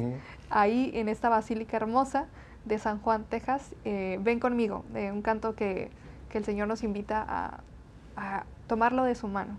[0.51, 2.27] ahí en esta basílica hermosa
[2.69, 5.89] de San Juan, Texas, eh, Ven conmigo, de un canto que,
[6.31, 7.25] el Señor nos invita
[8.15, 9.57] a, tomarlo de su mano,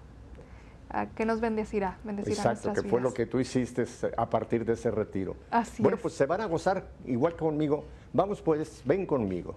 [0.89, 3.85] a que nos bendecirá, bendecirá Exacto, que fue lo que tú hiciste
[4.17, 5.35] a partir de ese retiro.
[5.51, 7.85] Así bueno, pues se van a gozar igual conmigo.
[8.13, 9.57] Vamos pues, ven conmigo.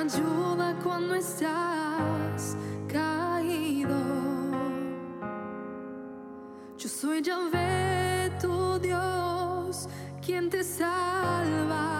[0.00, 2.56] ayuda cuando estás
[2.88, 3.98] caído.
[6.78, 9.90] Yo soy Yahvé, tu Dios,
[10.24, 11.98] quien te salva.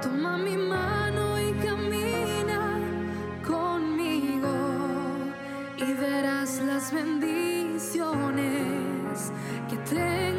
[0.00, 2.78] Toma mi mano y camina
[3.44, 4.54] conmigo
[5.78, 9.32] y verás las bendiciones
[9.68, 10.31] que te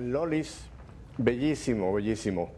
[0.00, 0.66] Lolis,
[1.18, 2.50] bellísimo, bellísimo.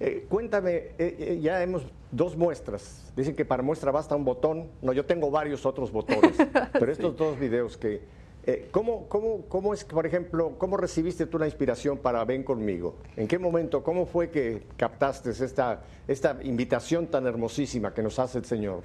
[0.00, 3.12] Eh, cuéntame, eh, eh, ya hemos dos muestras.
[3.16, 4.68] Dicen que para muestra basta un botón.
[4.82, 6.36] No, yo tengo varios otros botones,
[6.72, 8.02] pero estos dos videos que...
[8.46, 12.96] eh, ¿cómo, cómo, ¿Cómo es, por ejemplo, cómo recibiste tú la inspiración para Ven conmigo?
[13.16, 18.38] ¿En qué momento, cómo fue que captaste esta, esta invitación tan hermosísima que nos hace
[18.38, 18.82] el Señor?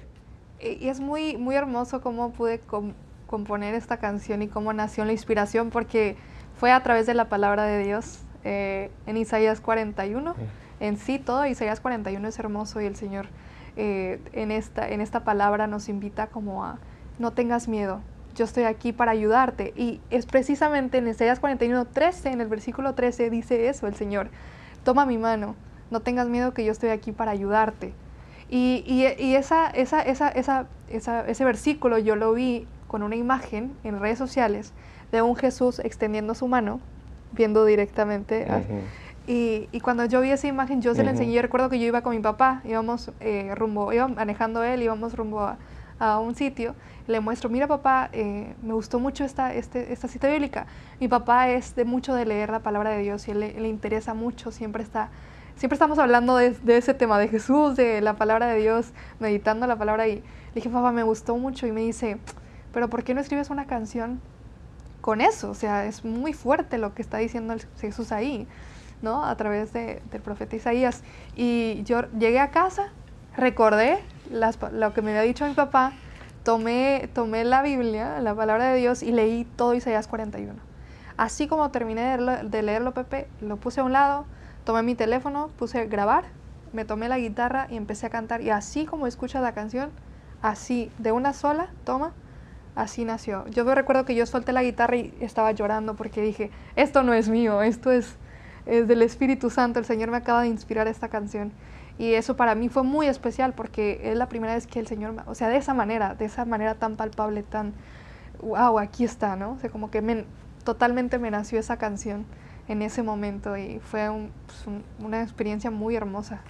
[0.60, 2.94] Y y es muy, muy hermoso cómo pude com-
[3.26, 6.16] componer esta canción y cómo nació la inspiración, porque
[6.60, 10.34] fue a través de la palabra de Dios eh, en Isaías 41.
[10.78, 13.26] En sí, todo Isaías 41 es hermoso y el Señor
[13.76, 16.78] eh, en, esta, en esta palabra nos invita como a
[17.18, 18.00] no tengas miedo,
[18.34, 19.72] yo estoy aquí para ayudarte.
[19.76, 24.28] Y es precisamente en Isaías 41, 13, en el versículo 13 dice eso el Señor,
[24.84, 25.54] toma mi mano,
[25.90, 27.92] no tengas miedo que yo estoy aquí para ayudarte.
[28.50, 33.16] Y, y- y esa, esa, esa, esa, esa- ese versículo yo lo vi con una
[33.16, 34.72] imagen en redes sociales
[35.12, 36.80] de un Jesús extendiendo su mano,
[37.32, 38.46] viendo directamente.
[38.50, 38.62] a-
[39.26, 41.20] y, y cuando yo vi esa imagen, yo se la Ujú.
[41.20, 41.34] enseñé.
[41.34, 45.14] Yo recuerdo que yo iba con mi papá, íbamos eh, rumbo, iba manejando él, íbamos
[45.14, 45.58] rumbo a,
[46.00, 46.74] a un sitio.
[47.06, 50.66] Le muestro, mira papá, eh, me gustó mucho esta, este- esta cita bíblica.
[50.98, 53.68] Mi papá es de mucho de leer la palabra de Dios y él le, le
[53.68, 55.10] interesa mucho, siempre está,
[55.56, 59.66] siempre estamos hablando de, de ese tema de Jesús, de la palabra de Dios, meditando
[59.66, 60.22] la palabra y le
[60.54, 62.16] dije, papá, me gustó mucho y me dice,
[62.72, 64.18] pero ¿por qué no escribes una canción
[65.00, 65.50] con eso?
[65.50, 68.46] O sea, es muy fuerte lo que está diciendo Jesús ahí.
[69.02, 69.24] ¿no?
[69.24, 71.02] A través de- del profeta Isaías.
[71.36, 72.88] Y yo llegué a casa,
[73.36, 73.98] recordé
[74.30, 75.92] las lo que me había dicho mi papá,
[76.44, 80.60] tomé, tomé la Biblia, la palabra de Dios, y leí todo Isaías 41.
[81.16, 84.24] Así como terminé de leerlo, de leerlo, Pepe, lo puse a un lado,
[84.64, 86.24] tomé mi teléfono, puse grabar,
[86.72, 88.40] me tomé la guitarra y empecé a cantar.
[88.40, 89.90] Y así como escuchas la canción,
[90.40, 92.12] así, de una sola toma,
[92.74, 93.46] así nació.
[93.48, 97.12] Yo me recuerdo que yo solté la guitarra y estaba llorando porque dije, esto no
[97.14, 98.16] es mío, esto es,
[98.66, 101.52] es del Espíritu Santo, el Señor me acaba de inspirar esta canción.
[101.98, 105.14] Y eso para mí fue muy especial porque es la primera vez que el Señor,
[105.26, 107.74] o sea, de esa manera, de esa manera tan palpable, tan,
[108.40, 109.52] wow, aquí está, ¿no?
[109.52, 110.24] O sea, como que me-
[110.64, 112.24] totalmente me nació esa canción
[112.68, 114.08] en ese momento y fue
[114.46, 116.40] pues, un- una experiencia muy hermosa.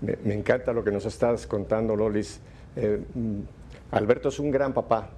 [0.00, 2.40] Me, me encanta lo que nos estás contando, Lolis.
[2.76, 3.02] Eh,
[3.90, 5.10] Alberto es un gran papá.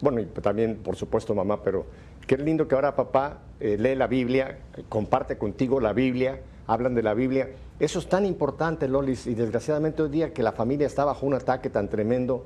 [0.00, 1.86] Bueno, y también, por supuesto, mamá, pero
[2.26, 7.02] qué lindo que ahora papá eh, lee la Biblia, comparte contigo la Biblia, hablan de
[7.02, 7.48] la Biblia.
[7.80, 11.34] Eso es tan importante, Lolis, y desgraciadamente hoy día que la familia está bajo un
[11.34, 12.44] ataque tan tremendo,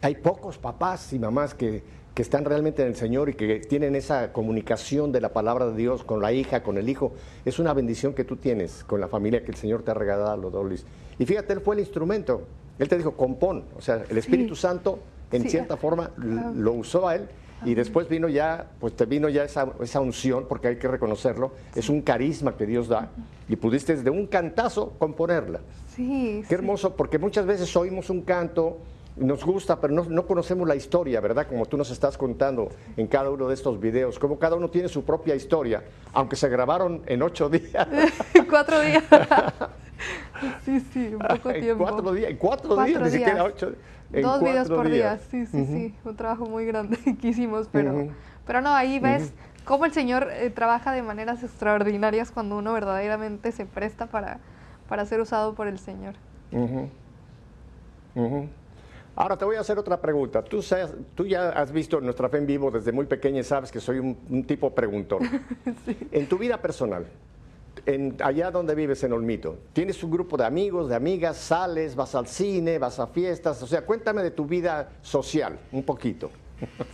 [0.00, 1.82] hay pocos papás y mamás que,
[2.14, 5.76] que están realmente en el Señor y que tienen esa comunicación de la palabra de
[5.76, 7.12] Dios con la hija, con el hijo.
[7.44, 10.50] Es una bendición que tú tienes con la familia que el Señor te ha regalado,
[10.50, 10.84] Dolis.
[11.18, 12.42] Y fíjate, Él fue el instrumento.
[12.78, 13.64] Él te dijo, compón.
[13.76, 14.98] O sea, el Espíritu Santo,
[15.32, 15.50] en Sí.
[15.50, 16.52] cierta forma, Ah.
[16.54, 17.28] lo usó a Él.
[17.64, 21.50] Y después vino ya, pues te vino ya esa, esa unción, porque hay que reconocerlo,
[21.74, 23.08] es un carisma que Dios da,
[23.48, 25.58] y pudiste de un cantazo componerla.
[25.88, 28.78] Sí, Qué hermoso, porque muchas veces oímos un canto,
[29.16, 31.48] nos gusta, pero no, no conocemos la historia, ¿verdad?
[31.48, 34.88] Como tú nos estás contando en cada uno de estos videos, como cada uno tiene
[34.88, 37.88] su propia historia, aunque se grabaron en ocho días.
[38.48, 39.02] Cuatro días.
[40.64, 41.84] sí, sí, un poco en tiempo.
[41.84, 43.72] cuatro días, en cuatro, Cuatro días, ni siquiera ocho.
[44.10, 45.28] Dos videos por días.
[45.30, 48.08] día, sí, sí, sí, un trabajo muy grande que hicimos, pero,
[48.46, 49.32] pero no, ahí ves
[49.64, 54.38] cómo el Señor eh, trabaja de maneras extraordinarias cuando uno verdaderamente se presta para,
[54.88, 56.14] para ser usado por el Señor.
[59.14, 60.42] Ahora te voy a hacer otra pregunta.
[60.42, 63.70] Tú, sabes- tú ya has visto nuestra fe en vivo desde muy pequeña y sabes
[63.72, 65.18] que soy un, un tipo preguntón.
[66.12, 67.04] En tu vida personal,
[67.88, 72.14] en, allá donde vives en Olmito, ¿tienes un grupo de amigos, de amigas, sales, vas
[72.14, 73.62] al cine, vas a fiestas?
[73.62, 76.30] O sea, cuéntame de tu vida social un poquito.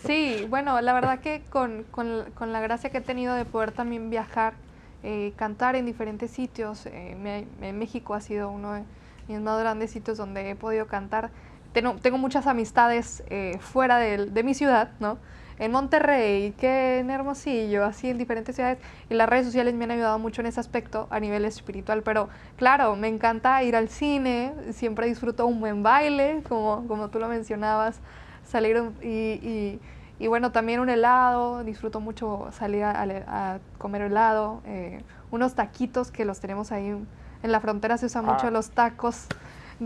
[0.07, 3.73] Sí, bueno, la verdad que con, con- con la gracia que he tenido de poder
[3.73, 4.55] también viajar,
[5.03, 8.83] eh, cantar en diferentes sitios, eh, me- en México ha sido uno de
[9.27, 11.31] mis más grandes sitios donde he podido cantar.
[11.73, 15.19] Tengo, tengo muchas amistades eh, fuera del- de, mi ciudad, ¿no?
[15.59, 18.79] En Monterrey, que en Hermosillo, así en diferentes ciudades.
[19.09, 22.03] Y las redes sociales me han ayudado mucho en ese aspecto a nivel espiritual.
[22.03, 27.19] Pero claro, me encanta ir al cine, siempre disfruto un buen baile, como, como tú
[27.19, 28.01] lo mencionabas
[28.45, 29.81] salir y, y-
[30.19, 36.13] y bueno, también un helado, disfruto mucho salir a, a- comer helado, eh, unos taquitos
[36.13, 38.51] que los tenemos ahí en la frontera, se usan mucho Ah.
[38.51, 39.27] los tacos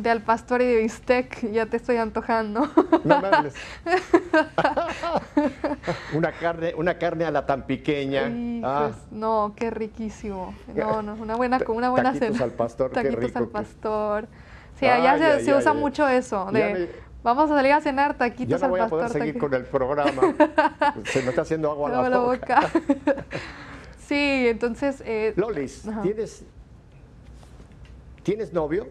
[0.03, 2.69] de al pastor y de bistec, ya te estoy antojando.
[3.05, 3.21] No
[6.13, 8.31] una, carne, una carne a la tan pequeña.
[8.65, 10.55] Ah, no, qué riquísimo.
[10.75, 12.45] No, no, una buena, una buena Taquitos cena.
[12.45, 14.29] al pastor, qué Taquitos rico al pastor.
[14.79, 17.73] Sí, allá Ay, se, ay, se ay, usa mucho eso, de me- Vamos a salir
[17.73, 19.21] a cenar taquitos Ya no voy al a poder pastor.
[19.23, 19.51] seguir taquitos.
[19.51, 20.35] con el programa.
[21.07, 22.61] Se me está haciendo agua a Agua la, boca.
[22.61, 22.71] boca.
[24.07, 26.03] sí, entonces, eh, Lolis, Ajá.
[26.03, 26.45] ¿tienes,
[28.23, 28.87] ¿tienes novio?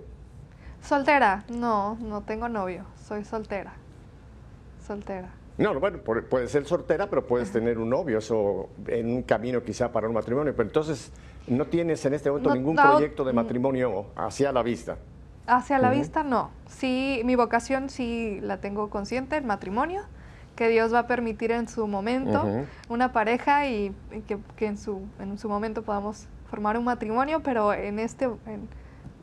[0.87, 1.43] Soltera.
[1.49, 2.85] No, no tengo novio.
[3.07, 3.73] Soy soltera.
[4.85, 5.29] Soltera.
[5.57, 9.63] No, no, bueno, puedes ser soltera, pero puedes tener un novio, eso en un camino
[9.63, 10.53] quizá para un matrimonio.
[10.55, 11.11] Pero entonces,
[11.47, 13.35] no tienes en este momento No, ningún no, proyecto de mm.
[13.35, 14.97] matrimonio hacia la vista.
[15.47, 16.51] Hacia la vista, no.
[16.67, 20.03] Sí, mi vocación sí la tengo consciente, el matrimonio,
[20.55, 22.45] que Dios va a permitir en su momento
[22.89, 27.41] una pareja y, y que, que en, su, en su momento podamos formar un matrimonio,
[27.43, 28.67] pero en, este, en,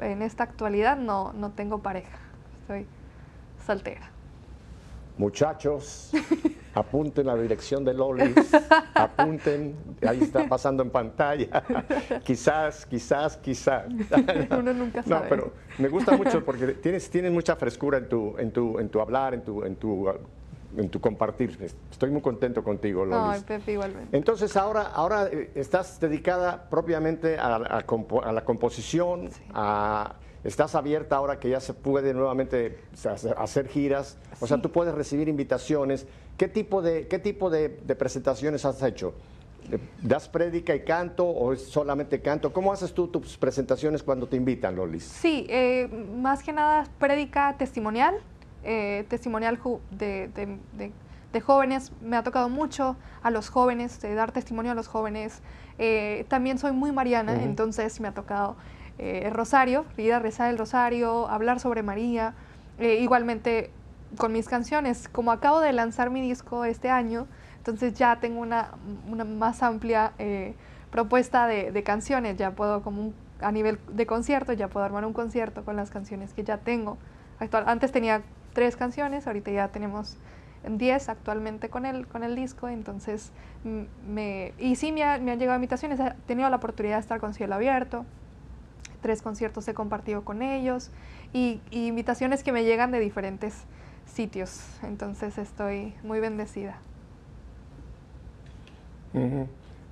[0.01, 2.19] en esta actualidad no, no tengo pareja.
[2.63, 2.87] Estoy
[3.67, 4.11] soltera.
[5.17, 6.11] Muchachos,
[6.75, 8.35] apunten la dirección de Lolis,
[8.95, 9.77] apunten,
[10.07, 11.63] ahí está pasando en pantalla.
[12.25, 13.85] quizás, quizás, quizás.
[14.51, 15.27] Uno nunca No, sabe.
[15.29, 19.01] pero me gusta mucho porque tienes, tienes mucha frescura en tu, en tu, en tu
[19.01, 20.09] hablar, en tu, en tu,
[20.77, 21.59] en tu compartir.
[21.91, 23.25] Estoy muy contento contigo, Lolis.
[23.27, 24.17] Ay, Pepe, igualmente.
[24.17, 31.17] Entonces ahora, ahora eh, estás dedicada propiamente a, a a la composición, a- estás abierta
[31.17, 32.79] ahora que ya se puede nuevamente
[33.39, 34.63] hacer- giras, o sea, Sí.
[34.63, 36.07] tú puedes recibir invitaciones.
[36.37, 39.15] ¿Qué tipo de, qué tipo de, de presentaciones has hecho?
[39.71, 42.53] Eh, ¿Das prédica y canto o es solamente canto?
[42.53, 45.05] ¿Cómo haces tú tus presentaciones cuando te invitan, Lolis?
[45.05, 48.15] Sí, eh, más que nada prédica testimonial,
[48.65, 49.59] eh, testimonial
[49.91, 50.93] de, de- de-
[51.33, 51.93] de jóvenes.
[52.01, 55.43] Me ha tocado mucho a los jóvenes, de dar testimonio a los jóvenes.
[55.79, 57.43] Eh, también soy muy mariana, Ujú.
[57.43, 58.57] entonces me ha tocado
[58.99, 62.35] eh, el rosario, ir a rezar el rosario, hablar sobre María.
[62.79, 63.71] Eh, igualmente
[64.17, 67.27] con mis canciones, como acabo de lanzar mi disco este año,
[67.59, 68.71] entonces ya tengo una,
[69.09, 70.55] una más amplia eh,
[70.91, 75.05] propuesta de, de canciones, ya puedo como un- a nivel de concierto, ya puedo armar
[75.05, 76.99] un concierto con las canciones que ya tengo.
[77.41, 78.23] Actual, antes tenía
[78.55, 80.17] tres canciones, ahorita ya tenemos
[80.67, 83.33] 10 actualmente con el, con el disco, entonces
[84.09, 84.55] me...
[84.59, 87.35] Y sí me, ha- me han llegado invitaciones, he tenido la oportunidad de estar con
[87.35, 88.07] Cielo Abierto,
[89.03, 90.91] tres conciertos he compartido con ellos
[91.35, 93.65] y, y invitaciones que me llegan de diferentes
[94.07, 96.79] sitios, entonces estoy muy bendecida.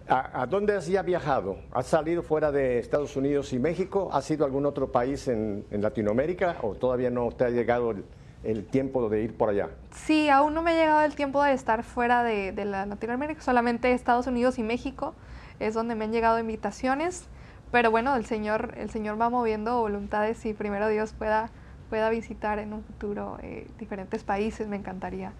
[0.08, 1.58] ¿A, a dónde has ya viajado?
[1.72, 4.08] ¿Has salido fuera de Estados Unidos y México?
[4.12, 7.92] ¿Has ido a algún otro país en, en Latinoamérica o todavía no te ha llegado
[7.92, 8.04] el,
[8.44, 9.70] el tiempo de ir por allá?
[9.92, 13.40] Sí, aún no me ha llegado el tiempo de estar fuera de, de la Latinoamérica,
[13.40, 15.14] solamente Estados Unidos y México
[15.60, 17.26] es donde me han llegado invitaciones,
[17.70, 21.50] pero bueno, el Señor, el Señor va moviendo voluntades y primero Dios pueda,
[21.88, 25.32] pueda visitar en un futuro eh, diferentes países, me encantaría,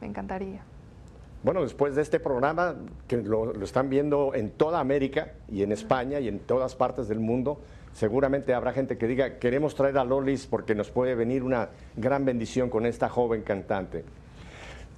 [0.00, 0.60] me encantaría.
[1.42, 2.74] Bueno, después de este programa,
[3.06, 7.08] que lo, lo están viendo en toda América y en España y en todas partes
[7.08, 7.60] del mundo,
[7.92, 12.24] seguramente habrá gente que diga, queremos traer a Lolis porque nos puede venir una gran
[12.24, 14.04] bendición con esta joven cantante.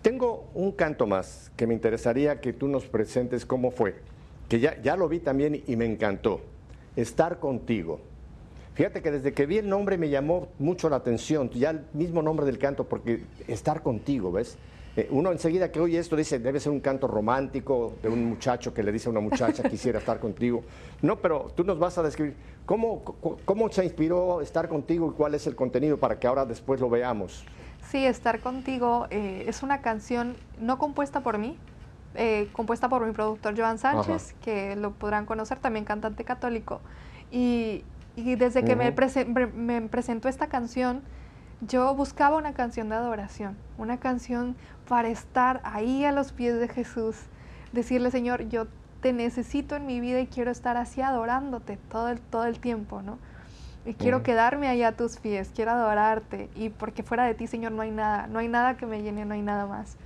[0.02, 3.96] Tengo un canto más que me interesaría que tú nos presentes cómo fue,
[4.48, 6.40] que ya, ya lo vi también y me encantó,
[6.96, 8.00] Estar contigo.
[8.74, 12.22] Fíjate que desde que vi el nombre me llamó mucho la atención, ya el mismo
[12.22, 14.56] nombre del canto, porque estar contigo, ¿ves?
[14.96, 18.74] Eh, uno enseguida que oye esto dice, debe ser un canto romántico de un muchacho
[18.74, 20.62] que le dice a una muchacha, quisiera estar contigo.
[21.00, 22.34] No, pero tú nos vas a describir
[22.66, 23.02] cómo,
[23.44, 26.90] cómo, se inspiró estar contigo y cuál es el contenido para que ahora después lo
[26.90, 27.44] veamos.
[27.88, 31.56] Sí, Estar contigo eh, es una canción no compuesta por mí,
[32.16, 36.80] eh, compuesta por mi productor Joan Sánchez, que lo podrán conocer, también cantante católico.
[37.30, 37.84] Y,
[38.16, 39.24] y desde que prese-
[39.54, 41.00] me presentó esta canción,
[41.62, 44.56] yo buscaba una canción de adoración, una canción
[44.90, 47.14] para estar ahí a los pies de Jesús,
[47.70, 48.66] decirle, Señor, yo
[49.00, 53.00] te necesito en mi vida y quiero estar así adorándote todo el, todo el tiempo,
[53.00, 53.16] ¿no?
[53.86, 54.24] Y quiero Ujú.
[54.24, 56.50] quedarme ahí a tus pies, quiero adorarte.
[56.56, 59.24] Y porque fuera de ti, Señor, no hay nada, no hay nada que me llene,
[59.24, 59.96] no hay nada más.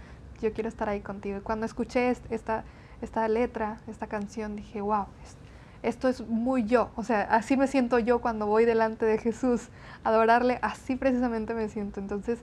[0.43, 1.39] Yo quiero estar ahí contigo.
[1.39, 2.64] Y cuando escuché est- esta,
[3.01, 5.37] esta letra, esta canción, dije, wow, es-
[5.82, 6.91] esto es muy yo.
[6.97, 9.70] O sea, así me siento yo cuando voy delante de Jesús,
[10.05, 12.01] adorarle, así precisamente me siento.
[12.01, 12.41] Entonces,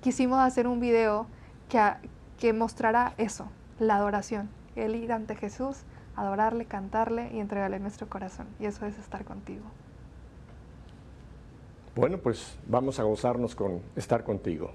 [0.00, 1.26] quisimos hacer un video
[2.38, 3.46] que, mostrará eso,
[3.78, 4.50] la adoración.
[4.76, 5.78] El ir ante Jesús,
[6.16, 8.46] adorarle, cantarle y entregarle nuestro corazón.
[8.60, 9.64] Y eso es estar contigo.
[11.94, 14.72] Bueno, pues vamos a gozarnos con estar contigo.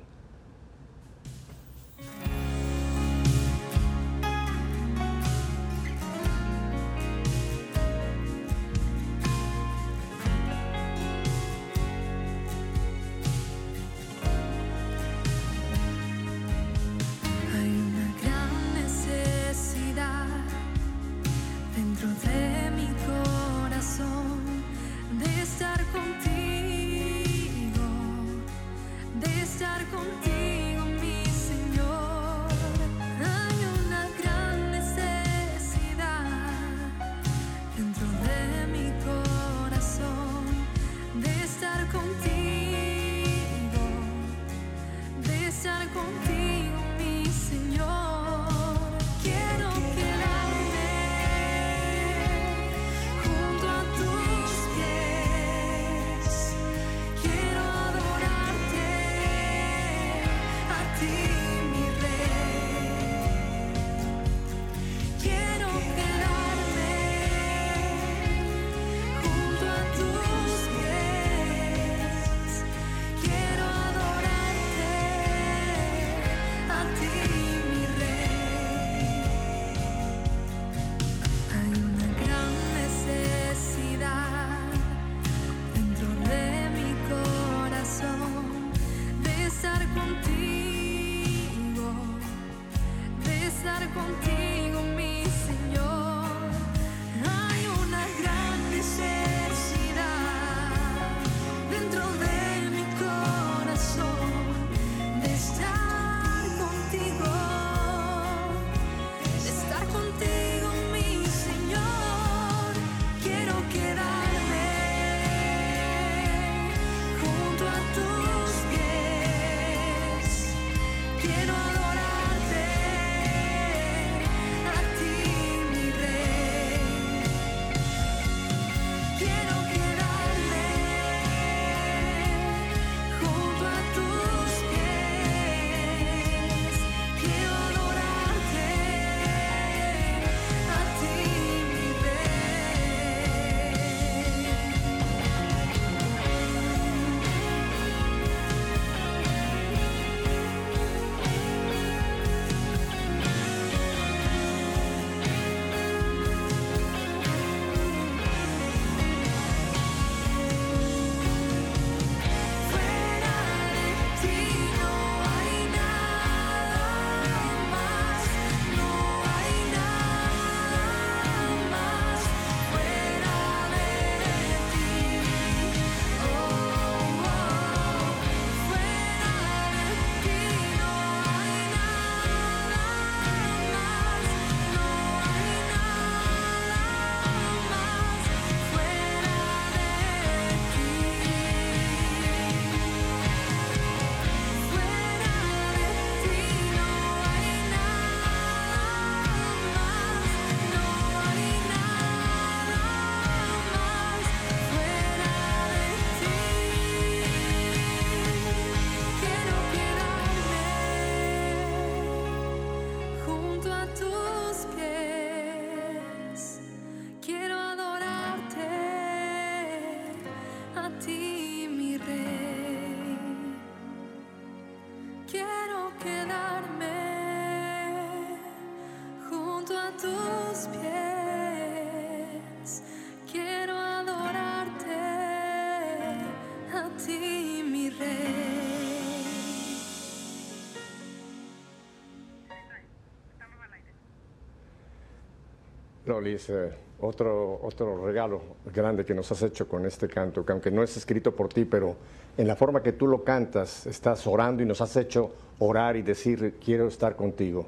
[246.18, 248.42] Lolis, eh, otro, otro regalo
[248.74, 251.64] grande que nos has hecho con este canto, que aunque no es escrito por ti,
[251.64, 251.96] pero
[252.36, 256.02] en la forma que tú lo cantas, estás orando y nos has hecho orar y
[256.02, 257.68] decir, quiero estar contigo.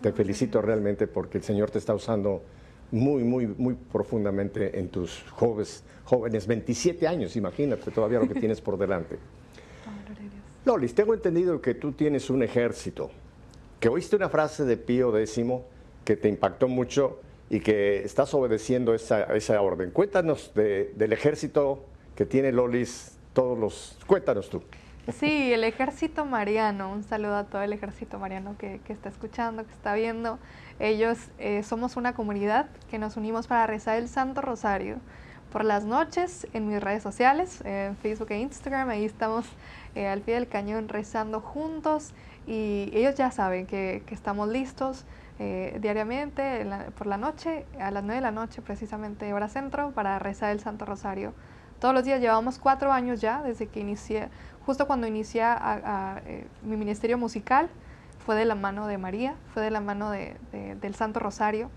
[0.00, 2.42] Te felicito realmente porque el Señor te está usando
[2.90, 8.60] muy, muy, muy profundamente en tus jóvenes, jóvenes 27 años, imagínate todavía lo que tienes
[8.60, 9.16] por delante.
[10.64, 13.12] Lolis, tengo entendido que tú tienes un ejército,
[13.78, 15.40] que oíste una frase de Pío X
[16.04, 19.90] que te impactó mucho y que estás obedeciendo esa, esa orden.
[19.90, 21.84] Cuéntanos del ejército
[22.14, 23.98] que tiene Lolis, todos los...
[24.06, 24.62] Cuéntanos tú.
[25.12, 29.64] Sí, el ejército mariano, un saludo a todo el ejército mariano que, que está escuchando,
[29.64, 30.40] que está viendo.
[30.80, 34.96] Ellos eh, somos una comunidad que nos unimos para rezar el Santo Rosario
[35.52, 38.88] por las noches en mis redes sociales, en Facebook e Instagram.
[38.88, 39.46] Ahí estamos
[39.94, 42.12] eh, al pie del cañón rezando juntos
[42.48, 45.04] y ellos ya saben que, que estamos listos
[45.38, 46.66] eh, diariamente
[46.96, 50.60] por la noche, a las 9 de la noche precisamente hora centro, para rezar el
[50.60, 51.34] Santo Rosario.
[51.78, 54.30] Todos los días llevamos cuatro años ya desde que inicié,
[54.64, 56.22] justo cuando inicié a,
[56.62, 57.68] mi ministerio musical
[58.24, 60.36] fue de la mano de María, fue de la mano de,
[60.80, 61.70] del Santo Rosario.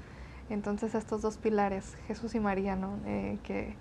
[0.49, 2.97] Entonces estos dos pilares, Jesús y María, ¿no?
[3.05, 3.76] Eh, que,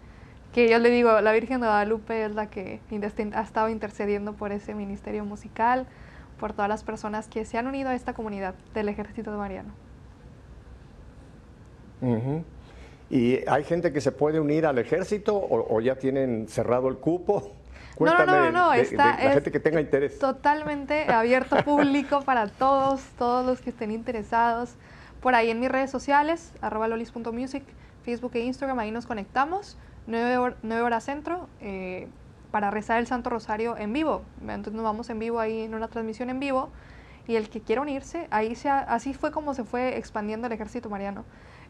[0.53, 2.81] que yo le digo, la Virgen de Guadalupe es la que
[3.35, 5.87] ha estado intercediendo por ese ministerio musical,
[6.39, 9.72] por todas las personas que se han unido a esta comunidad del Ejército de Mariano.
[13.11, 17.53] ¿Y hay gente que se puede unir al ejército o ya tienen cerrado el cupo?
[18.05, 20.18] no, no, no, está, la gente que tenga interés.
[20.18, 24.74] Totalmente abierto público para todos, todos los que estén interesados.
[25.20, 27.64] Por ahí en mis redes sociales, arroba lolis.music,
[28.05, 29.76] Facebook e Instagram, ahí nos conectamos,
[30.07, 32.07] 9, horas centro, eh,
[32.51, 34.22] para rezar el Santo Rosario en vivo.
[34.40, 36.70] Entonces nos vamos en vivo ahí en una transmisión en vivo
[37.26, 40.88] y el que quiera unirse, ahí se así fue como se fue expandiendo el ejército
[40.88, 41.24] mariano.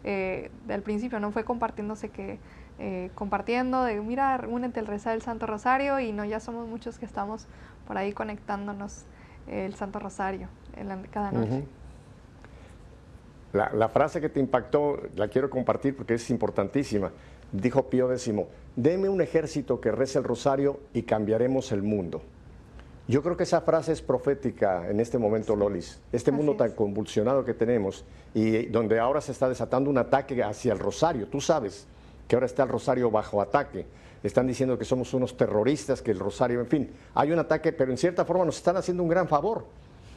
[0.04, 2.38] Eh, al principio no fue compartiéndose que
[2.78, 7.00] eh, compartiendo, de mira, únete al rezar el Santo Rosario y no, ya somos muchos
[7.00, 7.48] que estamos
[7.88, 9.04] por ahí conectándonos
[9.48, 11.64] el Santo Rosario en cada noche.
[13.52, 17.10] la, frase que te impactó la quiero compartir porque es importantísima.
[17.52, 18.30] Dijo Pío X,
[18.76, 22.22] deme un ejército que reza el rosario y cambiaremos el mundo.
[23.08, 25.98] Yo creo que esa frase es profética en este momento, Lolis.
[26.12, 30.74] Este mundo tan convulsionado que tenemos y donde ahora se está desatando un ataque hacia
[30.74, 31.86] el rosario, tú sabes,
[32.28, 33.86] que ahora está el Rosario bajo ataque.
[34.22, 37.90] Están diciendo que somos unos terroristas, que el Rosario, en fin, hay un ataque, pero
[37.90, 39.64] en cierta forma nos están haciendo un gran favor,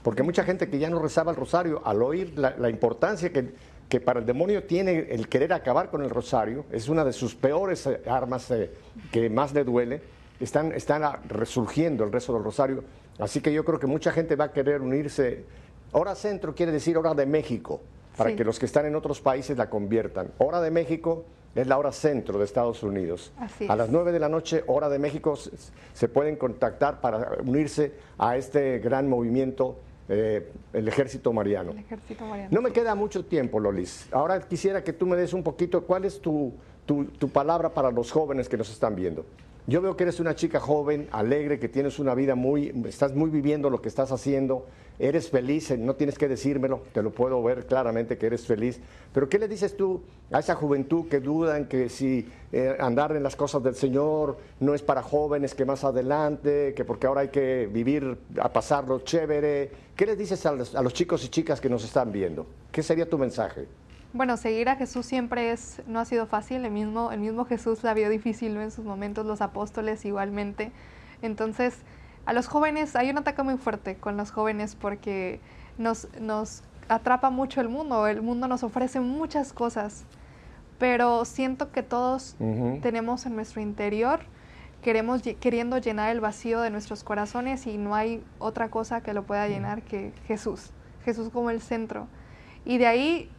[0.03, 3.53] porque mucha gente que ya no rezaba el Rosario, al oír la, importancia que,
[3.91, 7.35] que, para el demonio tiene el querer acabar con el Rosario, es una de sus
[7.35, 8.71] peores eh, armas eh,
[9.11, 10.01] que más le duele,
[10.39, 12.85] están, están resurgiendo el rezo del Rosario.
[13.19, 15.43] Así que yo creo que mucha gente va a querer unirse.
[15.91, 17.81] Hora centro quiere decir hora de México,
[18.15, 20.31] para que los que están en otros países la conviertan.
[20.37, 23.33] Hora de México es la hora centro de Estados Unidos.
[23.67, 28.37] a las 9 de la noche, hora de México, se pueden contactar para unirse a
[28.37, 29.79] este gran movimiento,
[30.13, 31.73] eh, el Ejército Mariano.
[32.51, 34.09] No me queda mucho tiempo, Lolis.
[34.11, 36.53] Ahora quisiera que tú me des un poquito, ¿cuál es tu,
[36.85, 39.25] tu palabra para los jóvenes que nos están viendo?
[39.67, 43.29] Yo veo que eres una chica joven, alegre, que tienes una vida muy, estás muy
[43.29, 44.65] viviendo lo que estás haciendo,
[44.97, 48.79] eres feliz, eh, no tienes que decírmelo, te lo puedo ver claramente que eres feliz.
[49.13, 50.01] Pero ¿qué le dices tú
[50.31, 54.73] a esa juventud que dudan que si eh, andar en las cosas del Señor no
[54.73, 59.69] es para jóvenes, que más adelante, que porque ahora hay que vivir a pasarlo chévere?
[59.95, 62.47] ¿Qué les dices a los, a los chicos y chicas que nos están viendo?
[62.71, 63.67] ¿Qué sería tu mensaje?
[64.13, 67.81] Bueno, seguir a Jesús siempre es, no ha sido fácil, el mismo, el mismo Jesús
[67.81, 70.73] la vio difícil en sus momentos, los apóstoles igualmente.
[71.21, 71.77] Entonces,
[72.25, 75.39] a los jóvenes, hay un ataque muy fuerte con los jóvenes porque
[75.77, 80.03] nos, nos atrapa mucho el mundo, el mundo nos ofrece muchas cosas,
[80.77, 82.35] pero siento que todos
[82.81, 84.19] tenemos en nuestro interior,
[84.81, 89.23] queremos, queriendo llenar el vacío de nuestros corazones y no hay otra cosa que lo
[89.23, 90.71] pueda llenar que Jesús,
[91.05, 92.07] Jesús como el centro.
[92.65, 93.29] Y de ahí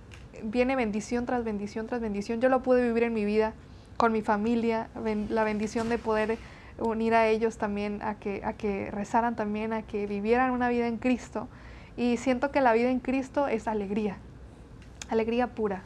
[0.42, 2.40] viene bendición tras bendición tras bendición.
[2.40, 3.54] Yo lo pude vivir en mi vida
[3.96, 4.88] con mi familia,
[5.28, 6.38] la bendición de poder
[6.78, 10.88] unir a ellos también, a que, a que rezaran también, a que vivieran una vida
[10.88, 11.48] en Cristo.
[11.96, 14.16] Y siento que la vida en Cristo es alegría,
[15.10, 15.82] alegría pura.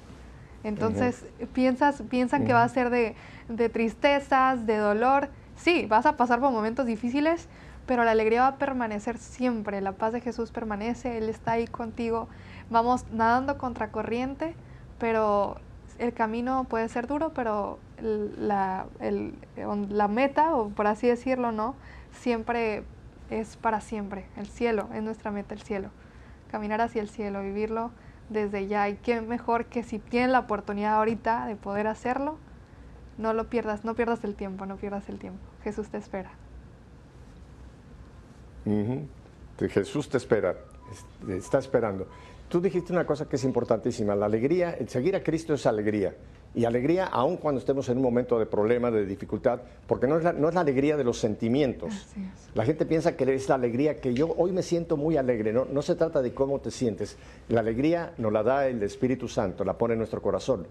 [0.65, 3.15] Entonces, piensas, piensan que va a ser de,
[3.49, 5.29] de tristezas, de dolor.
[5.57, 7.49] Sí, vas a pasar por momentos difíciles,
[7.87, 9.81] pero la alegría va a permanecer siempre.
[9.81, 12.29] La paz de Jesús permanece, Él está ahí contigo
[12.71, 14.55] vamos nadando contra corriente,
[14.99, 15.57] pero
[15.99, 18.87] el camino puede ser duro, pero la,
[19.89, 21.75] la meta, o por así decirlo, ¿no?
[22.13, 22.85] Siempre
[23.31, 24.27] es para siempre.
[24.37, 25.91] El cielo es nuestra meta, el cielo.
[26.51, 27.91] Caminar hacia el cielo, vivirlo
[28.29, 28.89] desde ya.
[28.89, 32.39] Y qué mejor que si tienen la oportunidad ahorita de poder hacerlo,
[33.19, 35.41] no lo pierdas, no pierdas el tiempo, no pierdas el tiempo.
[35.65, 36.31] Jesús te espera.
[39.59, 40.55] Jesús te espera,
[41.29, 42.09] está esperando.
[42.49, 46.15] Tú dijiste una cosa que es importantísima, la alegría, el seguir a Cristo es alegría.
[46.55, 50.25] Y alegría aun cuando estemos en un momento de problema, de dificultad, porque no es
[50.25, 52.07] la, no es la alegría de los sentimientos.
[52.55, 55.53] La gente piensa que es la alegría que yo hoy me siento muy alegre.
[55.53, 57.19] No, no se trata de cómo te sientes.
[57.49, 60.67] La alegría nos la da el Espíritu Santo, la pone en nuestro corazón.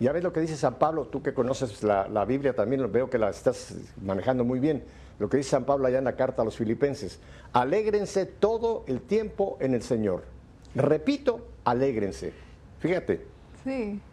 [0.00, 3.10] Ya ves lo que dice San Pablo, tú que conoces la, la Biblia también, veo
[3.10, 4.84] que la estás manejando muy bien.
[5.18, 7.18] Lo que dice San Pablo allá en la carta a los filipenses.
[7.52, 10.37] Alégrense todo el tiempo en el Señor.
[10.74, 12.32] Repito, alégrense.
[12.78, 13.26] Fíjate,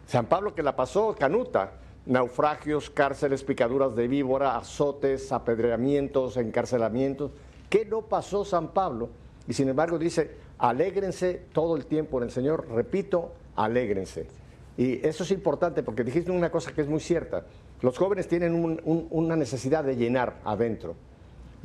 [0.06, 1.72] San Pablo que la pasó canuta,
[2.06, 7.30] naufragios, cárceles, picaduras de víbora, azotes, apedreamientos, encarcelamientos.
[7.70, 9.08] ¿Qué no pasó San Pablo?
[9.48, 12.66] Y sin embargo dice, alégrense todo el tiempo en el Señor.
[12.68, 14.26] Repito, alégrense.
[14.76, 17.44] Y eso es importante porque dijiste una cosa que es muy cierta.
[17.80, 20.96] Los jóvenes tienen una necesidad de llenar adentro.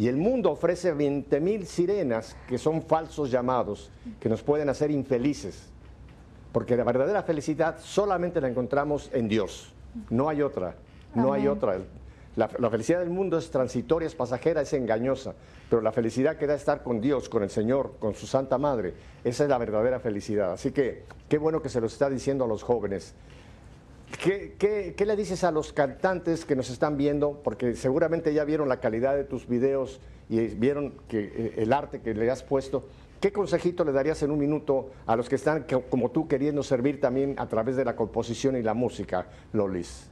[0.02, 4.90] Y el mundo ofrece 20 mil sirenas que son falsos llamados, que nos pueden hacer
[4.90, 5.70] infelices.
[6.52, 9.72] Porque la verdadera felicidad solamente la encontramos en Dios.
[10.10, 10.74] No hay otra.
[11.14, 11.78] No hay otra.
[12.36, 15.36] La, felicidad del mundo es transitoria, es pasajera, es engañosa.
[15.70, 18.96] Pero la felicidad que da estar con Dios, con el Señor, con su Santa Madre,
[19.24, 20.52] esa es la verdadera felicidad.
[20.52, 23.14] Así que qué bueno que se lo está diciendo a los jóvenes.
[24.18, 27.42] ¿Qué, le dices a los cantantes que nos están viendo?
[27.44, 30.00] Porque seguramente ya vieron la calidad de tus videos
[30.30, 32.84] y vieron que, eh, el arte que le has puesto.
[33.20, 37.00] ¿Qué consejito le darías en un minuto a los que están como tú queriendo servir
[37.00, 40.10] también a través de la composición y la música, Lolis?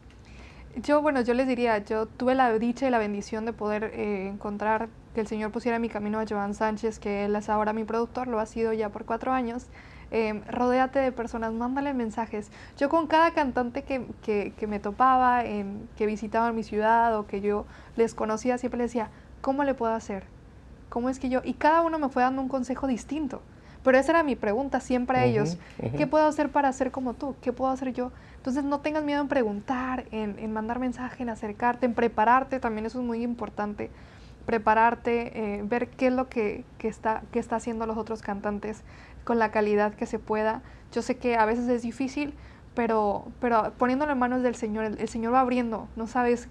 [0.75, 4.27] Yo, bueno, yo les diría, yo tuve la dicha y la bendición de poder eh,
[4.27, 7.83] encontrar que el Señor pusiera mi camino a Joan Sánchez, que él es ahora mi
[7.83, 9.65] productor, lo ha sido ya por cuatro años.
[10.11, 12.51] Eh, rodéate de personas, mándale mensajes.
[12.77, 17.41] Yo con cada cantante que, que, me topaba, en, que visitaban mi ciudad o que
[17.41, 19.09] yo les conocía, siempre les decía,
[19.41, 20.23] ¿cómo le puedo hacer?
[20.89, 21.41] ¿Cómo es que yo?
[21.43, 23.41] Y cada uno me fue dando un consejo distinto.
[23.83, 25.57] Pero esa era mi pregunta siempre a ellos.
[25.97, 27.35] ¿Qué puedo hacer para ser como tú?
[27.41, 28.11] ¿Qué puedo hacer yo?
[28.35, 32.59] Entonces no tengas miedo en preguntar, en, mandar mensaje, en acercarte, en prepararte.
[32.59, 33.89] También eso es muy importante.
[34.45, 38.83] Prepararte, eh, ver qué es lo que, está, que está haciendo los otros cantantes
[39.29, 40.63] con la calidad que se pueda.
[40.91, 42.33] Yo sé que a veces es difícil,
[42.73, 45.87] pero, pero poniéndolo en manos del Señor, el, el Señor va abriendo.
[45.95, 46.47] No sabes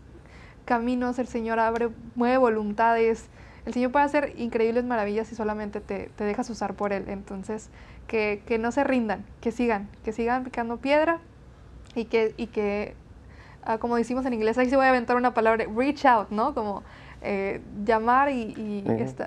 [0.64, 3.29] caminos, el Señor abre, mueve voluntades
[3.68, 7.05] el Señor puede hacer increíbles maravillas si solamente te, dejas usar por Él.
[7.09, 7.68] Entonces,
[8.07, 11.20] que, no se rindan, que sigan, que sigan picando piedra
[11.95, 12.95] y que, y que
[13.64, 16.55] ah, como decimos en inglés, ahí se voy a aventar una palabra, reach out, ¿no?
[16.55, 16.83] Como
[17.20, 18.85] eh, llamar y,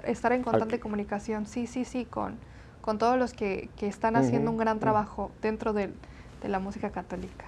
[0.07, 2.39] estar, en constante comunicación, sí, sí, sí, con,
[2.81, 5.89] con todos los que, están haciendo un gran trabajo dentro de
[6.43, 7.45] la música católica.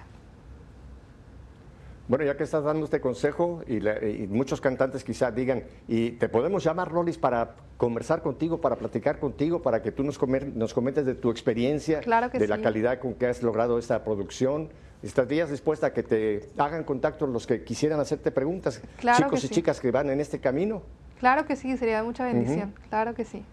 [2.06, 3.80] Bueno, ya que estás dando este consejo y,
[4.28, 9.62] muchos cantantes quizás digan, y te podemos llamar, Lolis, para conversar contigo, para platicar contigo,
[9.62, 10.20] para que tú nos,
[10.54, 14.68] nos comentes de tu experiencia, de la calidad con que has logrado esta producción.
[15.02, 18.82] ¿Estarías dispuesta a que te hagan contacto los que quisieran hacerte preguntas,
[19.16, 20.82] chicos y chicas que van en este camino?
[21.18, 23.44] Claro que sí, sería mucha bendición, claro que sí.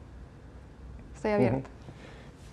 [1.22, 1.70] Estoy abierta.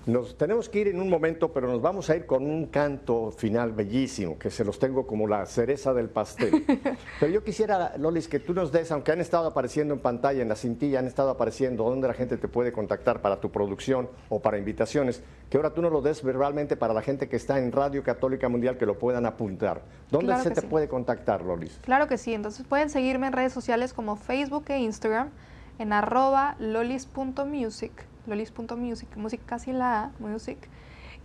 [0.05, 3.31] Nos tenemos que ir en un momento, pero nos vamos a ir con un canto
[3.31, 6.64] final bellísimo, que se los tengo como la cereza del pastel.
[7.21, 10.49] pero yo quisiera, Lolis, que tú nos des, aunque han estado apareciendo en pantalla, en
[10.51, 14.41] la cintilla, han estado apareciendo donde la gente te puede contactar para tu producción o
[14.41, 17.73] para invitaciones, que ahora tú nos lo des verbalmente para la gente que está en
[17.73, 19.81] Radio Católica Mundial, que lo puedan apuntar.
[20.11, 21.81] ¿Dónde se te puede contactar, Lolis?
[21.83, 25.31] Claro que sí, entonces pueden seguirme en redes sociales como Facebook e Instagram
[25.79, 30.68] en arroba lolis.music lolis.music, música casi la A, music.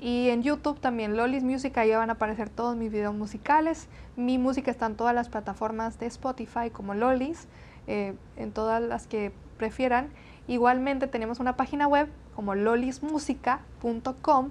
[0.04, 3.88] Y en YouTube también, Lolis Music, ahí van a aparecer todos mis videos musicales.
[4.18, 7.48] Mi música está en todas las plataformas de Spotify como Lolis,
[7.88, 10.10] eh, en todas las que prefieran.
[10.48, 14.50] Igualmente tenemos una página web como lolismusica.com.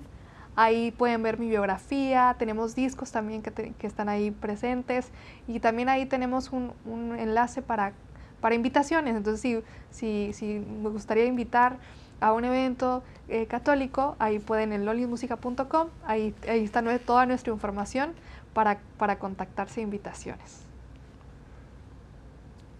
[0.56, 5.10] Ahí pueden ver mi biografía, tenemos discos también que, están ahí presentes
[5.46, 6.72] y también ahí tenemos un,
[7.18, 7.92] enlace para,
[8.40, 9.16] para invitaciones.
[9.16, 11.78] Entonces, si, si, si me gustaría invitar
[12.22, 18.12] a un evento eh, católico, ahí pueden en lolismusica.com, ahí, ahí está toda nuestra información
[18.54, 20.62] para, para contactarse e invitaciones.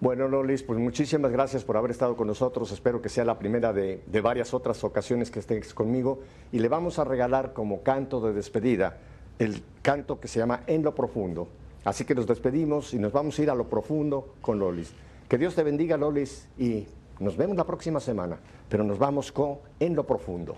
[0.00, 2.72] Bueno, Lolis, pues muchísimas gracias por haber estado con nosotros.
[2.72, 6.18] Espero que sea la primera de, de, varias otras ocasiones que estés conmigo.
[6.50, 8.98] Y le vamos a regalar como canto de despedida
[9.38, 11.46] el canto que se llama En lo Profundo.
[11.84, 14.92] Así que nos despedimos y nos vamos a ir a lo profundo con Lolis.
[15.28, 16.46] Que Dios te bendiga, Lolis,
[17.20, 18.38] nos vemos la próxima semana,
[18.68, 20.56] pero nos vamos con En lo Profundo.